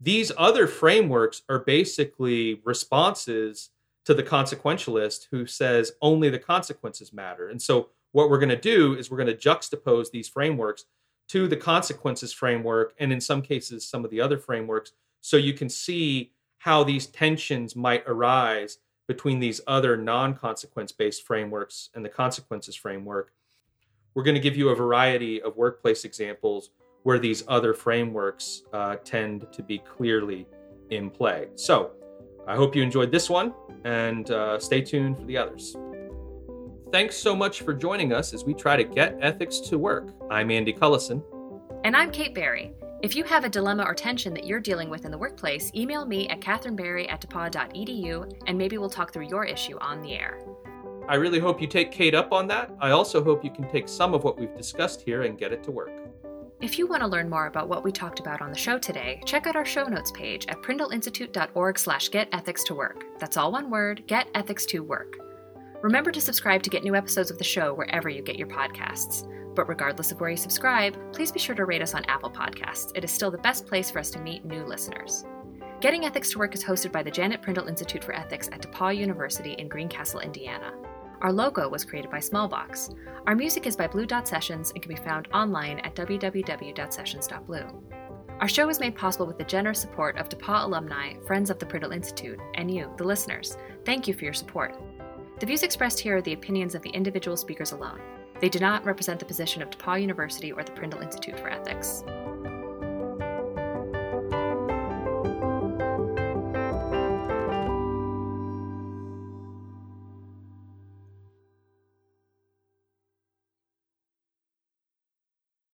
These 0.00 0.32
other 0.36 0.66
frameworks 0.66 1.42
are 1.48 1.60
basically 1.60 2.60
responses 2.64 3.70
to 4.04 4.14
the 4.14 4.22
consequentialist 4.22 5.28
who 5.30 5.46
says 5.46 5.92
only 6.02 6.28
the 6.28 6.38
consequences 6.38 7.12
matter. 7.12 7.48
And 7.48 7.62
so, 7.62 7.90
what 8.10 8.28
we're 8.28 8.38
going 8.38 8.50
to 8.50 8.56
do 8.56 8.94
is 8.94 9.10
we're 9.10 9.16
going 9.16 9.34
to 9.34 9.48
juxtapose 9.48 10.10
these 10.10 10.28
frameworks 10.28 10.84
to 11.28 11.48
the 11.48 11.56
consequences 11.56 12.30
framework, 12.30 12.92
and 12.98 13.10
in 13.10 13.20
some 13.20 13.40
cases, 13.40 13.88
some 13.88 14.04
of 14.04 14.10
the 14.10 14.20
other 14.20 14.36
frameworks 14.36 14.92
so 15.22 15.38
you 15.38 15.54
can 15.54 15.70
see 15.70 16.32
how 16.58 16.84
these 16.84 17.06
tensions 17.06 17.74
might 17.74 18.04
arise 18.06 18.78
between 19.08 19.40
these 19.40 19.60
other 19.66 19.96
non 19.96 20.34
consequence 20.34 20.92
based 20.92 21.26
frameworks 21.26 21.88
and 21.94 22.04
the 22.04 22.08
consequences 22.08 22.76
framework. 22.76 23.32
We're 24.14 24.24
going 24.24 24.34
to 24.34 24.40
give 24.40 24.56
you 24.56 24.68
a 24.68 24.74
variety 24.74 25.40
of 25.40 25.56
workplace 25.56 26.04
examples 26.04 26.70
where 27.02 27.18
these 27.18 27.42
other 27.48 27.72
frameworks 27.72 28.62
uh, 28.72 28.96
tend 28.96 29.46
to 29.52 29.62
be 29.62 29.78
clearly 29.78 30.46
in 30.90 31.10
play. 31.10 31.48
So 31.54 31.92
I 32.46 32.54
hope 32.54 32.76
you 32.76 32.82
enjoyed 32.82 33.10
this 33.10 33.30
one 33.30 33.54
and 33.84 34.30
uh, 34.30 34.58
stay 34.58 34.82
tuned 34.82 35.16
for 35.16 35.24
the 35.24 35.38
others. 35.38 35.76
Thanks 36.92 37.16
so 37.16 37.34
much 37.34 37.62
for 37.62 37.72
joining 37.72 38.12
us 38.12 38.34
as 38.34 38.44
we 38.44 38.52
try 38.54 38.76
to 38.76 38.84
get 38.84 39.16
ethics 39.20 39.58
to 39.60 39.78
work. 39.78 40.12
I'm 40.30 40.50
Andy 40.50 40.74
Cullison. 40.74 41.24
And 41.84 41.96
I'm 41.96 42.10
Kate 42.10 42.34
Barry. 42.34 42.74
If 43.02 43.16
you 43.16 43.24
have 43.24 43.44
a 43.44 43.48
dilemma 43.48 43.82
or 43.82 43.94
tension 43.94 44.32
that 44.34 44.46
you're 44.46 44.60
dealing 44.60 44.88
with 44.88 45.04
in 45.04 45.10
the 45.10 45.18
workplace, 45.18 45.72
email 45.74 46.06
me 46.06 46.28
at 46.28 46.40
katherinebarry 46.40 47.10
at 47.10 47.20
depauw.edu 47.20 48.40
and 48.46 48.56
maybe 48.56 48.78
we'll 48.78 48.88
talk 48.88 49.12
through 49.12 49.26
your 49.26 49.44
issue 49.44 49.76
on 49.80 50.00
the 50.02 50.14
air. 50.14 50.38
I 51.08 51.16
really 51.16 51.40
hope 51.40 51.60
you 51.60 51.66
take 51.66 51.90
Kate 51.90 52.14
up 52.14 52.30
on 52.32 52.46
that. 52.46 52.70
I 52.80 52.92
also 52.92 53.24
hope 53.24 53.44
you 53.44 53.50
can 53.50 53.68
take 53.68 53.88
some 53.88 54.14
of 54.14 54.22
what 54.22 54.38
we've 54.38 54.54
discussed 54.56 55.02
here 55.02 55.22
and 55.22 55.36
get 55.36 55.52
it 55.52 55.64
to 55.64 55.72
work. 55.72 55.90
If 56.60 56.78
you 56.78 56.86
want 56.86 57.02
to 57.02 57.08
learn 57.08 57.28
more 57.28 57.46
about 57.46 57.68
what 57.68 57.82
we 57.82 57.90
talked 57.90 58.20
about 58.20 58.40
on 58.40 58.52
the 58.52 58.56
show 58.56 58.78
today, 58.78 59.20
check 59.26 59.48
out 59.48 59.56
our 59.56 59.64
show 59.64 59.86
notes 59.86 60.12
page 60.12 60.46
at 60.46 60.62
prindleinstitute.org 60.62 61.78
slash 61.80 62.08
getethics2work. 62.08 63.02
That's 63.18 63.36
all 63.36 63.50
one 63.50 63.68
word, 63.68 64.04
get 64.06 64.28
ethics 64.36 64.64
to 64.66 64.84
work. 64.84 65.16
Remember 65.82 66.12
to 66.12 66.20
subscribe 66.20 66.62
to 66.62 66.70
get 66.70 66.84
new 66.84 66.94
episodes 66.94 67.32
of 67.32 67.38
the 67.38 67.42
show 67.42 67.74
wherever 67.74 68.08
you 68.08 68.22
get 68.22 68.38
your 68.38 68.46
podcasts. 68.46 69.26
But 69.54 69.68
regardless 69.68 70.12
of 70.12 70.20
where 70.20 70.30
you 70.30 70.36
subscribe, 70.36 70.96
please 71.12 71.32
be 71.32 71.38
sure 71.38 71.54
to 71.54 71.64
rate 71.64 71.82
us 71.82 71.94
on 71.94 72.04
Apple 72.06 72.30
Podcasts. 72.30 72.92
It 72.94 73.04
is 73.04 73.10
still 73.10 73.30
the 73.30 73.38
best 73.38 73.66
place 73.66 73.90
for 73.90 73.98
us 73.98 74.10
to 74.10 74.20
meet 74.20 74.44
new 74.44 74.64
listeners. 74.64 75.24
Getting 75.80 76.04
Ethics 76.04 76.30
to 76.30 76.38
Work 76.38 76.54
is 76.54 76.62
hosted 76.62 76.92
by 76.92 77.02
the 77.02 77.10
Janet 77.10 77.42
Prindle 77.42 77.66
Institute 77.66 78.04
for 78.04 78.14
Ethics 78.14 78.48
at 78.52 78.62
DePauw 78.62 78.96
University 78.96 79.54
in 79.54 79.68
Greencastle, 79.68 80.20
Indiana. 80.20 80.72
Our 81.22 81.32
logo 81.32 81.68
was 81.68 81.84
created 81.84 82.10
by 82.10 82.18
Smallbox. 82.18 82.96
Our 83.26 83.34
music 83.34 83.66
is 83.66 83.76
by 83.76 83.86
Blue 83.86 84.06
Dot 84.06 84.26
Sessions 84.26 84.70
and 84.72 84.82
can 84.82 84.94
be 84.94 85.00
found 85.00 85.28
online 85.32 85.78
at 85.80 85.94
www.sessions.blue. 85.94 87.66
Our 88.40 88.48
show 88.48 88.68
is 88.68 88.80
made 88.80 88.96
possible 88.96 89.26
with 89.26 89.38
the 89.38 89.44
generous 89.44 89.80
support 89.80 90.18
of 90.18 90.28
DePauw 90.28 90.64
alumni, 90.64 91.14
friends 91.26 91.48
of 91.48 91.60
the 91.60 91.66
Prindle 91.66 91.92
Institute, 91.92 92.40
and 92.54 92.68
you, 92.68 92.92
the 92.96 93.04
listeners. 93.04 93.56
Thank 93.84 94.08
you 94.08 94.14
for 94.14 94.24
your 94.24 94.34
support. 94.34 94.76
The 95.38 95.46
views 95.46 95.62
expressed 95.62 96.00
here 96.00 96.16
are 96.16 96.22
the 96.22 96.32
opinions 96.32 96.74
of 96.74 96.82
the 96.82 96.90
individual 96.90 97.36
speakers 97.36 97.72
alone. 97.72 98.00
They 98.42 98.48
do 98.48 98.58
not 98.58 98.84
represent 98.84 99.20
the 99.20 99.24
position 99.24 99.62
of 99.62 99.70
DePauw 99.70 100.00
University 100.00 100.50
or 100.50 100.64
the 100.64 100.72
Prindle 100.72 101.00
Institute 101.00 101.38
for 101.38 101.48
Ethics. 101.48 102.02